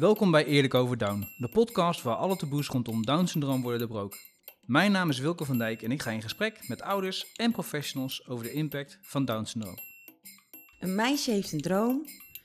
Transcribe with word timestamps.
Welkom 0.00 0.30
bij 0.30 0.44
Eerlijk 0.44 0.74
over 0.74 0.98
Down, 0.98 1.28
de 1.36 1.48
podcast 1.48 2.02
waar 2.02 2.16
alle 2.16 2.36
taboes 2.36 2.68
rondom 2.68 3.04
Down-syndroom 3.04 3.62
worden 3.62 3.78
doorbroken. 3.80 4.18
Mijn 4.66 4.92
naam 4.92 5.10
is 5.10 5.18
Wilke 5.18 5.44
van 5.44 5.58
Dijk 5.58 5.82
en 5.82 5.92
ik 5.92 6.02
ga 6.02 6.10
in 6.10 6.22
gesprek 6.22 6.68
met 6.68 6.82
ouders 6.82 7.32
en 7.36 7.52
professionals 7.52 8.26
over 8.28 8.44
de 8.44 8.52
impact 8.52 8.98
van 9.02 9.24
Down-syndroom. 9.24 9.78
Een 10.78 10.94
meisje 10.94 11.30
heeft 11.30 11.52
een 11.52 11.60
droom, 11.60 12.04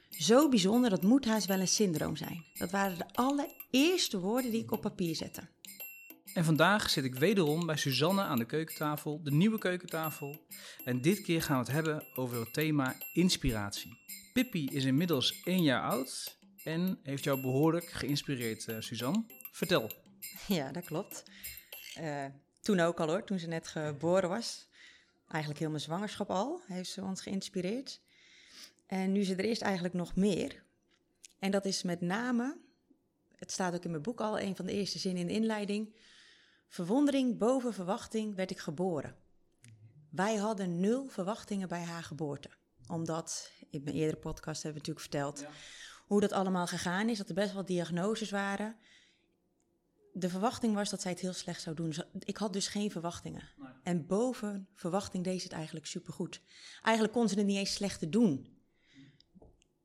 zo 0.10 0.50
bijzonder 0.50 0.90
dat 0.90 1.02
moet 1.02 1.26
haast 1.26 1.48
wel 1.48 1.60
een 1.60 1.68
syndroom 1.68 2.16
zijn. 2.16 2.46
Dat 2.54 2.72
waren 2.72 2.98
de 2.98 3.14
allereerste 3.14 4.20
woorden 4.20 4.52
die 4.52 4.64
ik 4.64 4.72
op 4.72 4.82
papier 4.82 5.16
zette. 5.16 5.42
En 6.34 6.46
vandaag 6.46 6.90
zit 6.90 7.04
ik 7.04 7.16
wederom 7.16 7.66
bij 7.66 7.78
Suzanne 7.78 8.22
aan 8.22 8.40
de 8.40 8.46
keukentafel, 8.46 9.24
de 9.24 9.32
nieuwe 9.32 9.58
keukentafel. 9.58 10.46
En 10.84 11.02
dit 11.02 11.22
keer 11.22 11.42
gaan 11.42 11.60
we 11.60 11.64
het 11.64 11.74
hebben 11.74 12.04
over 12.16 12.40
het 12.40 12.54
thema 12.54 12.96
inspiratie. 13.14 13.98
Pippi 14.34 14.66
is 14.66 14.86
inmiddels 14.86 15.42
één 15.44 15.64
jaar 15.64 15.90
oud 15.90 16.38
en 16.66 17.00
heeft 17.04 17.24
jou 17.24 17.42
behoorlijk 17.42 17.86
geïnspireerd, 17.86 18.68
uh, 18.68 18.80
Suzanne. 18.80 19.24
Vertel. 19.52 19.92
Ja, 20.48 20.72
dat 20.72 20.86
klopt. 20.86 21.24
Uh, 22.00 22.26
toen 22.62 22.80
ook 22.80 23.00
al 23.00 23.08
hoor, 23.08 23.24
toen 23.24 23.40
ze 23.40 23.48
net 23.48 23.68
geboren 23.68 24.30
was. 24.30 24.68
Eigenlijk 25.28 25.60
heel 25.60 25.70
mijn 25.70 25.82
zwangerschap 25.82 26.30
al, 26.30 26.62
heeft 26.68 26.90
ze 26.90 27.02
ons 27.02 27.22
geïnspireerd. 27.22 28.02
En 28.86 29.12
nu 29.12 29.24
ze 29.24 29.36
er 29.36 29.46
is 29.46 29.60
eigenlijk 29.60 29.94
nog 29.94 30.16
meer. 30.16 30.64
En 31.40 31.52
dat 31.52 31.66
is 31.66 31.84
met 31.84 32.02
name, 32.02 32.58
het 33.36 33.52
staat 33.52 33.74
ook 33.74 33.84
in 33.84 33.92
mijn 33.92 34.02
boek 34.04 34.22
al, 34.22 34.40
een 34.40 34.56
van 34.56 34.66
de 34.66 34.72
eerste 34.72 35.00
zinnen 35.00 35.22
in 35.22 35.28
de 35.28 35.34
inleiding. 35.34 35.96
Verwondering 36.68 37.38
boven 37.38 37.74
verwachting 37.74 38.36
werd 38.36 38.52
ik 38.52 38.60
geboren. 38.60 39.16
Wij 40.10 40.36
hadden 40.36 40.80
nul 40.80 41.08
verwachtingen 41.08 41.68
bij 41.68 41.84
haar 41.84 42.04
geboorte. 42.04 42.50
Omdat, 42.88 43.52
in 43.70 43.84
mijn 43.84 43.96
eerdere 43.96 44.20
podcast 44.20 44.64
hebben 44.64 44.82
we 44.82 44.88
natuurlijk 44.88 45.34
verteld 45.34 45.54
hoe 46.06 46.22
dat 46.22 46.32
allemaal 46.32 46.68
gegaan 46.68 47.10
is. 47.10 47.18
Dat 47.18 47.30
er 47.30 47.36
best 47.36 47.54
wel 47.54 47.66
diagnoses 47.66 48.30
waren. 48.30 48.76
De 50.14 50.30
verwachting 50.30 50.74
was 50.74 50.90
dat 50.90 51.02
zij 51.02 51.12
het 51.12 51.20
heel 51.20 51.34
slecht 51.34 51.62
zou 51.62 51.76
doen. 51.76 51.94
Ik 52.20 52.38
had 52.38 52.54
dus 52.54 52.68
geen 52.68 52.92
verwachtingen. 52.92 53.50
En 53.84 54.06
boven 54.06 54.68
verwachting 54.74 55.24
deed 55.24 55.40
ze 55.40 55.48
het 55.48 55.56
eigenlijk 55.56 55.86
supergoed. 55.86 56.42
Eigenlijk 56.82 57.16
kon 57.16 57.30
ze 57.30 57.36
het 57.36 57.46
niet 57.46 57.58
eens 57.58 57.74
slechter 57.74 58.12
doen. 58.12 58.48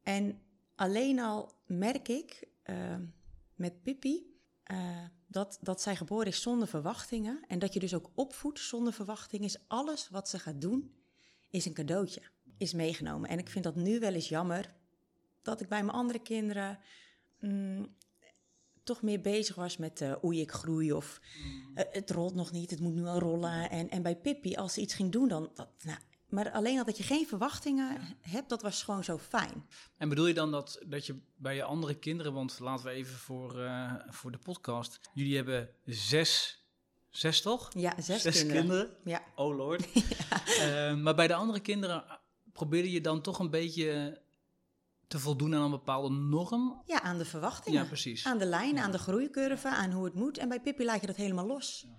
En 0.03 0.41
alleen 0.75 1.21
al 1.21 1.53
merk 1.67 2.09
ik 2.09 2.49
uh, 2.65 2.97
met 3.55 3.83
Pippi 3.83 4.31
uh, 4.73 5.05
dat, 5.27 5.59
dat 5.61 5.83
zij 5.83 5.97
geboren 5.97 6.27
is 6.27 6.43
zonder 6.43 6.69
verwachtingen. 6.69 7.45
En 7.47 7.59
dat 7.59 7.73
je 7.73 7.81
dus 7.81 7.95
ook 7.95 8.11
opvoedt 8.15 8.59
zonder 8.59 8.93
verwachtingen. 8.93 9.47
Is 9.47 9.69
alles 9.69 10.09
wat 10.09 10.29
ze 10.29 10.39
gaat 10.39 10.61
doen, 10.61 10.95
is 11.51 11.65
een 11.65 11.75
cadeautje. 11.75 12.23
Is 12.59 12.73
meegenomen. 12.73 13.29
En 13.29 13.39
ik 13.39 13.49
vind 13.49 13.65
dat 13.65 13.75
nu 13.75 13.99
wel 13.99 14.13
eens 14.13 14.29
jammer. 14.29 14.75
Dat 15.43 15.61
ik 15.61 15.69
bij 15.69 15.83
mijn 15.83 15.97
andere 15.97 16.19
kinderen 16.19 16.79
mm, 17.41 17.95
toch 18.83 19.03
meer 19.03 19.21
bezig 19.21 19.55
was 19.55 19.77
met 19.77 20.01
uh, 20.01 20.25
oei, 20.25 20.41
ik 20.41 20.51
groei. 20.51 20.93
Of 20.93 21.21
uh, 21.75 21.85
het 21.91 22.11
rolt 22.11 22.35
nog 22.35 22.53
niet, 22.53 22.71
het 22.71 22.81
moet 22.81 22.95
nu 22.95 23.07
al 23.07 23.19
rollen. 23.19 23.71
En, 23.71 23.91
en 23.91 24.03
bij 24.03 24.17
Pippi, 24.17 24.55
als 24.55 24.75
ze 24.75 24.81
iets 24.81 24.95
ging 24.95 25.13
doen, 25.13 25.29
dan... 25.29 25.51
Dat, 25.55 25.69
nou, 25.83 25.99
maar 26.29 26.51
alleen 26.51 26.79
al 26.79 26.85
dat 26.85 26.97
je 26.97 27.03
geen 27.03 27.27
verwachtingen 27.27 28.17
hebt, 28.21 28.49
dat 28.49 28.63
was 28.63 28.83
gewoon 28.83 29.05
zo 29.05 29.19
fijn. 29.19 29.67
En 29.97 30.09
bedoel 30.09 30.27
je 30.27 30.35
dan 30.35 30.51
dat, 30.51 30.83
dat 30.87 31.07
je 31.07 31.19
bij 31.37 31.55
je 31.55 31.63
andere 31.63 31.95
kinderen, 31.95 32.33
want 32.33 32.59
laten 32.59 32.85
we 32.85 32.91
even 32.91 33.17
voor, 33.17 33.59
uh, 33.59 33.95
voor 34.09 34.31
de 34.31 34.39
podcast. 34.39 35.01
Jullie 35.15 35.37
hebben 35.37 35.69
zes, 35.85 36.63
zes 37.09 37.41
toch? 37.41 37.69
Ja, 37.73 37.95
zes, 38.01 38.23
zes 38.23 38.37
kinderen. 38.37 38.61
kinderen. 38.61 38.97
Ja. 39.05 39.23
Oh 39.35 39.57
lord. 39.57 39.89
ja. 40.59 40.95
maar 40.95 41.15
bij 41.15 41.27
de 41.27 41.35
andere 41.35 41.61
kinderen 41.61 42.05
probeerde 42.53 42.91
je 42.91 43.01
dan 43.01 43.21
toch 43.21 43.39
een 43.39 43.51
beetje 43.51 44.21
te 45.11 45.19
voldoen 45.19 45.55
aan 45.55 45.63
een 45.63 45.71
bepaalde 45.71 46.11
norm? 46.15 46.83
Ja, 46.87 47.03
aan 47.03 47.19
de 47.19 47.25
verwachtingen. 47.25 47.83
Ja, 47.83 47.87
precies. 47.87 48.27
Aan 48.27 48.39
de 48.39 48.47
lijn, 48.47 48.75
ja. 48.75 48.83
aan 48.83 48.91
de 48.91 48.99
groeicurve, 48.99 49.69
aan 49.69 49.91
hoe 49.91 50.05
het 50.05 50.15
moet. 50.15 50.39
En 50.39 50.49
bij 50.49 50.61
Pippi 50.61 50.85
laat 50.85 51.01
je 51.01 51.07
dat 51.07 51.17
helemaal 51.17 51.47
los. 51.47 51.87
Ja, 51.89 51.95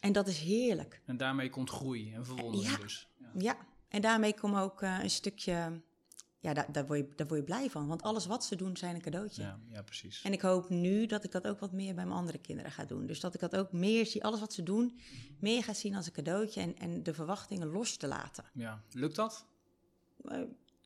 en 0.00 0.12
dat 0.12 0.28
is 0.28 0.38
heerlijk. 0.38 1.02
En 1.06 1.16
daarmee 1.16 1.50
komt 1.50 1.70
groei 1.70 2.14
en 2.14 2.24
verwondering 2.26 2.70
ja. 2.70 2.78
dus. 2.78 3.08
Ja, 3.38 3.56
en 3.88 4.00
daarmee 4.00 4.34
komt 4.34 4.56
ook 4.56 4.82
uh, 4.82 4.98
een 5.02 5.10
stukje, 5.10 5.80
ja, 6.38 6.52
daar, 6.52 6.72
daar, 6.72 6.86
word 6.86 6.98
je, 6.98 7.12
daar 7.16 7.26
word 7.26 7.40
je 7.40 7.46
blij 7.46 7.70
van. 7.70 7.86
Want 7.86 8.02
alles 8.02 8.26
wat 8.26 8.44
ze 8.44 8.56
doen 8.56 8.76
zijn 8.76 8.94
een 8.94 9.00
cadeautje. 9.00 9.42
Ja, 9.42 9.58
ja, 9.68 9.82
precies. 9.82 10.22
En 10.22 10.32
ik 10.32 10.40
hoop 10.40 10.68
nu 10.68 11.06
dat 11.06 11.24
ik 11.24 11.30
dat 11.32 11.46
ook 11.46 11.58
wat 11.58 11.72
meer 11.72 11.94
bij 11.94 12.04
mijn 12.04 12.18
andere 12.18 12.38
kinderen 12.38 12.72
ga 12.72 12.84
doen. 12.84 13.06
Dus 13.06 13.20
dat 13.20 13.34
ik 13.34 13.40
dat 13.40 13.56
ook 13.56 13.72
meer 13.72 14.06
zie, 14.06 14.24
alles 14.24 14.40
wat 14.40 14.52
ze 14.52 14.62
doen, 14.62 14.98
meer 15.38 15.64
ga 15.64 15.74
zien 15.74 15.94
als 15.94 16.06
een 16.06 16.12
cadeautje. 16.12 16.60
En, 16.60 16.78
en 16.78 17.02
de 17.02 17.14
verwachtingen 17.14 17.68
los 17.68 17.96
te 17.96 18.06
laten. 18.06 18.44
Ja, 18.52 18.82
lukt 18.90 19.16
dat? 19.16 19.46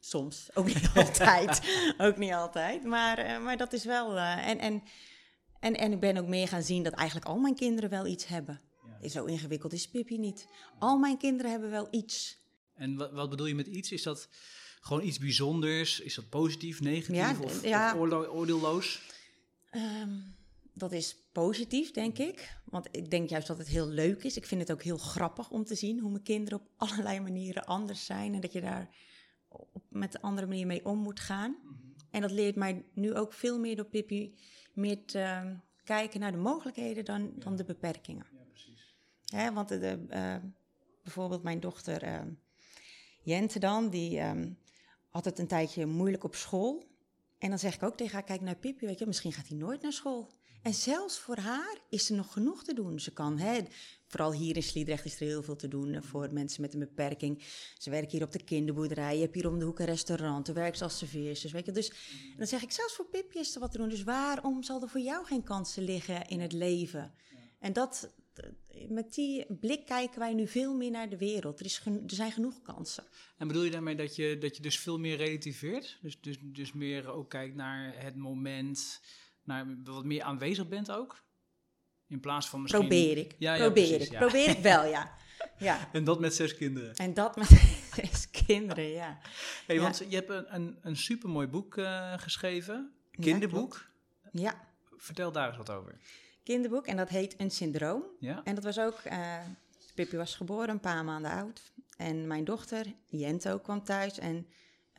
Soms, 0.07 0.49
ook 0.55 0.67
niet 0.67 0.91
altijd. 0.95 1.61
ook 1.99 2.17
niet 2.17 2.33
altijd. 2.33 2.85
Maar, 2.85 3.27
uh, 3.27 3.45
maar 3.45 3.57
dat 3.57 3.73
is 3.73 3.85
wel... 3.85 4.17
Uh, 4.17 4.49
en, 4.49 4.59
en, 4.59 4.83
en, 5.61 5.75
en 5.75 5.93
ik 5.93 6.01
ben 6.01 6.17
ook 6.17 6.27
meer 6.27 6.49
gaan 6.49 6.63
zien 6.63 6.83
dat 6.83 6.93
eigenlijk 6.93 7.29
al 7.29 7.39
mijn 7.39 7.55
kinderen 7.55 7.91
wel 7.91 8.07
iets 8.07 8.27
hebben. 8.27 8.61
Ja. 9.01 9.09
Zo 9.09 9.25
ingewikkeld 9.25 9.73
is 9.73 9.89
Pippi 9.89 10.19
niet. 10.19 10.49
Al 10.79 10.99
mijn 10.99 11.19
kinderen 11.19 11.51
hebben 11.51 11.71
wel 11.71 11.89
iets. 11.91 12.39
En 12.75 12.97
wat, 12.97 13.13
wat, 13.13 13.31
bedoel 13.31 13.47
je 13.47 13.55
met 13.55 13.67
iets? 13.67 13.93
Is 13.93 14.03
dat 14.03 14.29
gewoon 14.81 15.03
iets 15.03 15.19
bijzonders? 15.19 16.01
Is 16.01 16.15
dat 16.15 16.29
positief, 16.29 16.81
negatief 16.81 17.17
ja, 17.17 17.37
of, 17.41 17.65
ja. 17.65 17.93
of 17.93 18.01
oordeel, 18.01 18.27
oordeelloos? 18.27 19.03
Um, 19.71 20.37
dat 20.75 20.93
is 20.93 21.17
positief, 21.33 21.91
denk 21.91 22.19
ik. 22.19 22.57
Want 22.65 22.89
ik 22.91 23.11
denk 23.11 23.29
juist 23.29 23.47
dat 23.47 23.59
het 23.59 23.69
heel 23.69 23.89
leuk 23.89 24.25
is. 24.25 24.37
Ik 24.37 24.47
vind 24.47 24.61
het 24.61 24.73
ook 24.73 24.83
heel 24.83 24.99
grappig 24.99 25.51
om 25.51 25.65
te 25.65 25.75
zien 25.75 26.01
hoe 26.01 26.11
mijn 26.11 26.23
kinderen 26.23 26.59
op 26.61 26.67
allerlei 26.89 27.21
manieren 27.21 27.65
anders 27.65 28.05
zijn. 28.05 28.35
En 28.35 28.41
dat 28.41 28.53
je 28.53 28.61
daar 28.61 28.91
met 29.89 30.15
een 30.15 30.21
andere 30.21 30.47
manier 30.47 30.67
mee 30.67 30.85
om 30.85 30.99
moet 30.99 31.21
gaan. 31.21 31.57
En 32.11 32.21
dat 32.21 32.31
leert 32.31 32.57
mij 32.57 32.85
nu 32.93 33.15
ook 33.15 33.33
veel 33.33 33.59
meer 33.59 33.77
door 33.77 33.85
Pippi 33.85 34.35
meer 34.73 35.05
te 35.05 35.19
uh, 35.19 35.51
kijken 35.85 36.21
naar 36.21 36.33
de 36.33 36.39
mogelijkheden 36.39 37.05
dan, 37.05 37.23
ja. 37.23 37.31
dan 37.39 37.57
de 37.57 37.65
beperkingen. 37.65 38.27
Ja, 38.33 38.45
precies. 38.51 38.95
Want 39.55 39.69
de, 39.69 39.79
de, 39.79 40.07
uh, 40.11 40.37
bijvoorbeeld 41.03 41.43
mijn 41.43 41.61
dochter 41.61 42.05
uh, 42.05 42.21
Jente 43.23 43.59
dan, 43.59 43.91
die 43.91 44.21
um, 44.21 44.59
had 45.09 45.25
het 45.25 45.39
een 45.39 45.47
tijdje 45.47 45.87
moeilijk 45.87 46.25
op 46.25 46.35
school. 46.35 46.85
En 47.39 47.49
dan 47.49 47.59
zeg 47.59 47.75
ik 47.75 47.83
ook 47.83 47.97
tegen 47.97 48.15
haar, 48.15 48.25
kijk 48.25 48.41
naar 48.41 48.57
Pippi, 48.57 48.87
weet 48.87 48.99
je, 48.99 49.07
misschien 49.07 49.33
gaat 49.33 49.49
hij 49.49 49.57
nooit 49.57 49.83
naar 49.83 49.93
school. 49.93 50.31
En 50.63 50.75
zelfs 50.75 51.19
voor 51.19 51.37
haar 51.37 51.79
is 51.89 52.11
er 52.11 52.17
nog 52.17 52.33
genoeg 52.33 52.65
te 52.65 52.75
doen. 52.75 53.01
Ze 53.01 53.13
kan, 53.13 53.39
hè, 53.39 53.61
vooral 54.07 54.33
hier 54.33 54.57
in 54.57 54.63
Sliedrecht 54.63 55.05
is 55.05 55.21
er 55.21 55.27
heel 55.27 55.43
veel 55.43 55.57
te 55.57 55.69
doen 55.69 56.03
voor 56.03 56.33
mensen 56.33 56.61
met 56.61 56.75
een 56.75 56.81
beperking. 56.81 57.43
Ze 57.79 57.91
werken 57.91 58.11
hier 58.11 58.23
op 58.23 58.33
de 58.33 58.45
kinderboerderij, 58.45 59.15
je 59.15 59.23
hebt 59.23 59.35
hier 59.35 59.49
om 59.49 59.59
de 59.59 59.65
hoek 59.65 59.79
een 59.79 59.87
restaurant, 59.87 60.49
er 60.49 60.55
werkt 60.55 60.83
als 60.83 60.99
serveersters, 60.99 61.53
weet 61.53 61.67
je. 61.67 61.73
Dus 61.73 61.93
dan 62.37 62.47
zeg 62.47 62.63
ik, 62.63 62.71
zelfs 62.71 62.95
voor 62.95 63.07
Pippi 63.07 63.39
is 63.39 63.55
er 63.55 63.61
wat 63.61 63.73
te 63.73 63.79
doen. 63.79 63.89
Dus 63.89 64.03
waarom 64.03 64.63
zal 64.63 64.83
er 64.83 64.89
voor 64.89 65.01
jou 65.01 65.27
geen 65.27 65.43
kansen 65.43 65.83
liggen 65.83 66.29
in 66.29 66.41
het 66.41 66.53
leven? 66.53 67.15
En 67.59 67.73
dat, 67.73 68.15
met 68.89 69.15
die 69.15 69.47
blik 69.61 69.87
kijken 69.87 70.19
wij 70.19 70.35
nu 70.35 70.49
veel 70.49 70.75
meer 70.75 70.91
naar 70.91 71.09
de 71.09 71.17
wereld. 71.17 71.61
Er, 71.61 71.67
is 71.67 71.83
er 71.85 72.01
zijn 72.07 72.33
genoeg 72.33 72.63
kansen. 72.63 73.05
En 73.39 73.47
bedoel 73.47 73.63
je 73.63 73.71
daarmee 73.71 73.95
dat 73.95 74.17
je, 74.17 74.39
dat 74.39 74.57
je 74.57 74.63
dus 74.63 74.79
veel 74.79 74.99
meer 74.99 75.17
relativeert? 75.17 75.99
Dus, 76.03 76.21
dus, 76.21 76.37
dus 76.43 76.73
meer 76.73 77.09
ook 77.09 77.31
kijkt 77.31 77.55
naar 77.55 77.95
het 78.05 78.17
moment, 78.17 79.01
naar 79.47 79.67
wat 79.85 80.05
meer 80.05 80.23
aanwezig 80.23 80.69
bent 80.69 80.91
ook? 80.91 81.25
In 82.09 82.21
plaats 82.21 82.49
van 82.49 82.63
misschien... 82.63 82.81
Probeer 82.81 83.17
ik. 83.17 83.35
Ja, 83.39 83.55
ja, 83.55 83.65
Probeer 83.65 83.89
precies, 83.89 84.07
ik. 84.07 84.13
ja. 84.13 84.19
Probeer 84.19 84.49
ik 84.49 84.59
wel, 84.59 84.85
ja. 84.85 85.15
ja. 85.59 85.89
En 85.93 86.05
dat 86.05 86.21
met 86.21 86.35
zes 86.35 86.57
kinderen. 86.57 86.95
En 86.95 87.15
dat 87.15 87.37
met 87.37 87.49
zes 87.95 88.31
kinderen, 88.31 88.89
ja. 88.89 89.19
Hey, 89.67 89.77
ja. 89.77 89.83
Want 89.83 90.03
je 90.09 90.15
hebt 90.15 90.31
een, 90.31 90.55
een, 90.55 90.79
een 90.83 90.97
supermooi 90.97 91.47
boek 91.47 91.77
uh, 91.77 92.13
geschreven. 92.17 92.93
Kinderboek. 93.11 93.89
Ja, 94.23 94.31
ja. 94.33 94.65
Vertel 94.97 95.33
daar 95.33 95.49
eens 95.49 95.57
wat 95.57 95.71
over 95.71 95.99
kinderboek 96.47 96.87
en 96.87 96.97
dat 96.97 97.09
heet 97.09 97.35
Een 97.41 97.51
Syndroom. 97.51 98.05
Ja. 98.19 98.41
En 98.45 98.55
dat 98.55 98.65
was 98.65 98.79
ook, 98.79 99.01
uh, 99.07 99.39
Pippi 99.95 100.17
was 100.17 100.35
geboren, 100.35 100.69
een 100.69 100.81
paar 100.81 101.05
maanden 101.05 101.31
oud. 101.31 101.73
En 101.97 102.27
mijn 102.27 102.45
dochter, 102.45 102.87
Jento, 103.07 103.59
kwam 103.59 103.85
thuis 103.85 104.19
en 104.19 104.47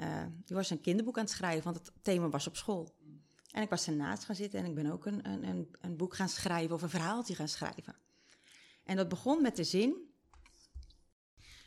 uh, 0.01 0.23
die 0.45 0.55
was 0.55 0.69
een 0.69 0.81
kinderboek 0.81 1.17
aan 1.17 1.23
het 1.23 1.31
schrijven, 1.31 1.63
want 1.63 1.75
het 1.75 1.91
thema 2.01 2.29
was 2.29 2.47
op 2.47 2.55
school. 2.55 2.95
En 3.51 3.61
ik 3.61 3.69
was 3.69 3.87
ernaast 3.87 4.23
gaan 4.23 4.35
zitten 4.35 4.59
en 4.59 4.65
ik 4.65 4.75
ben 4.75 4.91
ook 4.91 5.05
een, 5.05 5.27
een, 5.29 5.75
een, 5.81 5.97
boek 5.97 6.15
gaan 6.15 6.29
schrijven 6.29 6.75
of 6.75 6.81
een 6.81 6.89
verhaaltje 6.89 7.35
gaan 7.35 7.47
schrijven. 7.47 7.95
En 8.83 8.95
dat 8.95 9.09
begon 9.09 9.41
met 9.41 9.55
de 9.55 9.63
zin, 9.63 9.95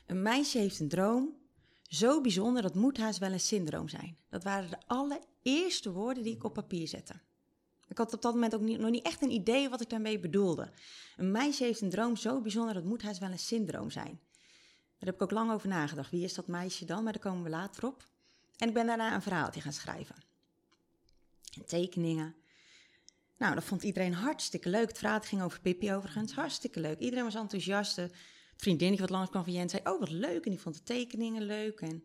een 0.07 0.23
meisje 0.23 0.59
heeft 0.59 0.81
een 0.81 0.89
droom, 0.89 1.37
zo 1.83 2.21
bijzonder 2.21 2.63
dat 2.63 2.75
moet 2.75 2.99
haast 2.99 3.19
wel 3.19 3.33
een 3.33 3.41
syndroom 3.41 3.89
zijn. 3.89 4.17
Dat 4.29 4.45
waren 4.45 4.71
de 4.71 4.79
allereerste 4.87 5.93
woorden 5.93 6.23
die 6.23 6.35
ik 6.35 6.45
op 6.45 6.55
papier 6.55 6.89
zette. 6.89 7.15
Ik 7.89 7.99
had 7.99 8.15
op 8.15 8.23
dat 8.23 8.35
moment 8.35 8.55
ook 8.55 8.61
niet, 8.61 8.79
nog 8.79 8.91
niet 8.91 9.05
echt 9.05 9.23
een 9.23 9.31
idee 9.31 9.69
wat 9.69 9.81
ik 9.81 9.91
daarmee 9.91 10.19
bedoelde. 10.19 10.73
Een 11.17 11.31
meisje 11.31 11.65
heeft 11.65 11.81
een 11.81 11.91
droom 11.91 12.17
zo 12.17 12.41
bijzonder, 12.41 12.75
dat 12.75 12.85
moet 12.85 13.03
haast 13.03 13.21
wel 13.21 13.31
een 13.31 13.39
syndroom 13.39 13.91
zijn. 13.91 14.21
Daar 14.99 15.09
heb 15.09 15.15
ik 15.15 15.23
ook 15.23 15.31
lang 15.31 15.53
over 15.53 15.69
nagedacht. 15.69 16.11
Wie 16.11 16.25
is 16.25 16.35
dat 16.35 16.47
meisje 16.47 16.85
dan? 16.85 17.03
Maar 17.03 17.13
daar 17.13 17.23
komen 17.23 17.43
we 17.43 17.51
later 17.51 17.87
op. 17.87 18.09
En 18.57 18.69
ik 18.69 18.75
ben 18.75 18.87
daarna 18.87 19.15
een 19.15 19.23
verhaaltje 19.23 19.61
gaan 19.61 19.73
schrijven. 19.73 20.17
En 21.71 21.79
tekeningen. 21.79 22.35
Nou, 23.39 23.55
dat 23.55 23.65
vond 23.65 23.83
iedereen 23.83 24.15
hartstikke 24.15 24.69
leuk. 24.69 24.89
Het 24.89 24.99
verhaal 24.99 25.21
ging 25.21 25.43
over 25.43 25.61
Pippi 25.61 25.93
overigens. 25.95 26.35
Hartstikke 26.35 26.81
leuk. 26.81 26.99
Iedereen 26.99 27.25
was 27.25 27.35
enthousiast. 27.35 27.97
Het 27.97 28.13
vriendinnetje 28.57 29.03
wat 29.03 29.11
langs 29.11 29.31
kwam 29.31 29.45
van 29.45 29.53
Jens 29.53 29.73
zei, 29.73 29.83
oh 29.89 30.01
wat 30.01 30.11
leuk. 30.11 30.45
En 30.45 30.51
die 30.51 30.61
vond 30.61 30.75
de 30.75 30.83
tekeningen 30.83 31.43
leuk. 31.43 31.81
En 31.81 32.05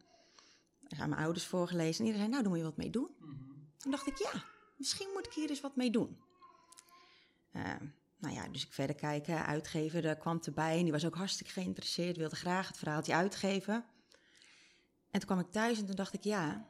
aan 0.97 1.09
mijn 1.09 1.21
ouders 1.21 1.45
voorgelezen. 1.45 1.99
En 1.99 2.05
iedereen 2.05 2.17
zei, 2.17 2.29
nou, 2.29 2.41
daar 2.41 2.51
moet 2.51 2.59
je 2.59 2.65
wat 2.65 2.77
mee 2.77 2.89
doen. 2.89 3.15
Mm 3.19 3.27
-hmm. 3.27 3.71
Toen 3.77 3.91
dacht 3.91 4.07
ik, 4.07 4.17
ja, 4.17 4.43
misschien 4.77 5.09
moet 5.13 5.25
ik 5.25 5.33
hier 5.33 5.49
eens 5.49 5.61
wat 5.61 5.75
mee 5.75 5.91
doen. 5.91 6.17
Uh, 7.53 7.63
nou 8.17 8.35
ja, 8.35 8.47
dus 8.47 8.65
ik 8.65 8.73
verder 8.73 8.95
kijken, 8.95 9.45
uitgeven, 9.45 10.01
daar 10.01 10.17
kwam 10.17 10.39
erbij 10.43 10.77
en 10.77 10.83
die 10.83 10.91
was 10.91 11.05
ook 11.05 11.15
hartstikke 11.15 11.51
geïnteresseerd, 11.51 12.17
wilde 12.17 12.35
graag 12.35 12.67
het 12.67 12.77
verhaaltje 12.77 13.13
uitgeven. 13.13 13.85
En 15.11 15.19
toen 15.19 15.29
kwam 15.29 15.39
ik 15.39 15.51
thuis 15.51 15.79
en 15.79 15.85
toen 15.85 15.95
dacht 15.95 16.13
ik, 16.13 16.23
ja, 16.23 16.69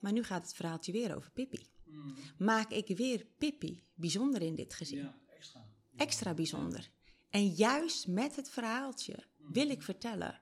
maar 0.00 0.12
nu 0.12 0.22
gaat 0.22 0.42
het 0.42 0.54
verhaaltje 0.54 0.92
weer 0.92 1.16
over 1.16 1.30
Pippi. 1.30 1.66
Mm. 1.92 2.14
Maak 2.38 2.70
ik 2.70 2.96
weer 2.96 3.26
Pippi 3.38 3.84
bijzonder 3.94 4.42
in 4.42 4.54
dit 4.54 4.74
gezin? 4.74 4.98
Ja, 4.98 5.18
extra. 5.36 5.68
Extra 5.96 6.34
bijzonder. 6.34 6.90
En 7.30 7.48
juist 7.48 8.06
met 8.06 8.36
het 8.36 8.50
verhaaltje 8.50 9.26
mm. 9.38 9.52
wil 9.52 9.68
ik 9.68 9.82
vertellen 9.82 10.40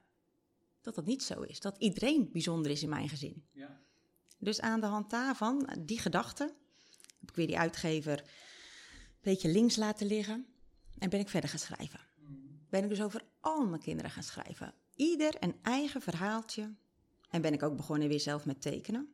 dat 0.81 0.95
dat 0.95 1.05
niet 1.05 1.23
zo 1.23 1.41
is. 1.41 1.59
Dat 1.59 1.77
iedereen 1.77 2.29
bijzonder 2.31 2.71
is 2.71 2.83
in 2.83 2.89
mijn 2.89 3.09
gezin. 3.09 3.45
Ja. 3.51 3.81
Dus 4.37 4.61
aan 4.61 4.79
de 4.79 4.85
hand 4.85 5.09
daarvan, 5.09 5.69
die 5.79 5.99
gedachte, 5.99 6.43
heb 7.19 7.29
ik 7.29 7.35
weer 7.35 7.47
die 7.47 7.59
uitgever 7.59 8.19
een 8.19 8.27
beetje 9.21 9.49
links 9.49 9.75
laten 9.75 10.07
liggen. 10.07 10.45
En 10.97 11.09
ben 11.09 11.19
ik 11.19 11.29
verder 11.29 11.49
gaan 11.49 11.59
schrijven. 11.59 11.99
Mm. 12.17 12.59
Ben 12.69 12.83
ik 12.83 12.89
dus 12.89 13.01
over 13.01 13.23
al 13.39 13.65
mijn 13.65 13.81
kinderen 13.81 14.11
gaan 14.11 14.23
schrijven. 14.23 14.73
Ieder 14.95 15.35
een 15.39 15.55
eigen 15.61 16.01
verhaaltje. 16.01 16.75
En 17.29 17.41
ben 17.41 17.53
ik 17.53 17.63
ook 17.63 17.75
begonnen 17.75 18.07
weer 18.07 18.19
zelf 18.19 18.45
met 18.45 18.61
tekenen. 18.61 19.13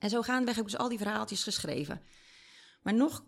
En 0.00 0.10
zo 0.10 0.22
gaandeweg 0.22 0.54
heb 0.54 0.64
ik 0.64 0.70
dus 0.70 0.80
al 0.80 0.88
die 0.88 0.98
verhaaltjes 0.98 1.42
geschreven. 1.42 2.02
Maar 2.82 2.94
nog 2.94 3.24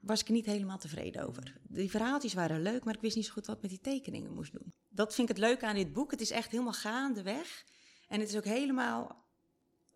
was 0.00 0.20
ik 0.20 0.28
niet 0.28 0.46
helemaal 0.46 0.78
tevreden 0.78 1.26
over. 1.26 1.56
Die 1.62 1.90
verhaaltjes 1.90 2.34
waren 2.34 2.62
leuk, 2.62 2.84
maar 2.84 2.94
ik 2.94 3.00
wist 3.00 3.16
niet 3.16 3.26
zo 3.26 3.32
goed 3.32 3.46
wat 3.46 3.56
ik 3.56 3.62
met 3.62 3.70
die 3.70 3.80
tekeningen 3.80 4.34
moest 4.34 4.52
doen. 4.52 4.72
Dat 4.88 5.14
vind 5.14 5.28
ik 5.28 5.36
het 5.36 5.44
leuke 5.44 5.66
aan 5.66 5.74
dit 5.74 5.92
boek. 5.92 6.10
Het 6.10 6.20
is 6.20 6.30
echt 6.30 6.50
helemaal 6.50 6.72
gaandeweg. 6.72 7.64
En 8.08 8.20
het 8.20 8.28
is 8.28 8.36
ook 8.36 8.44
helemaal 8.44 9.24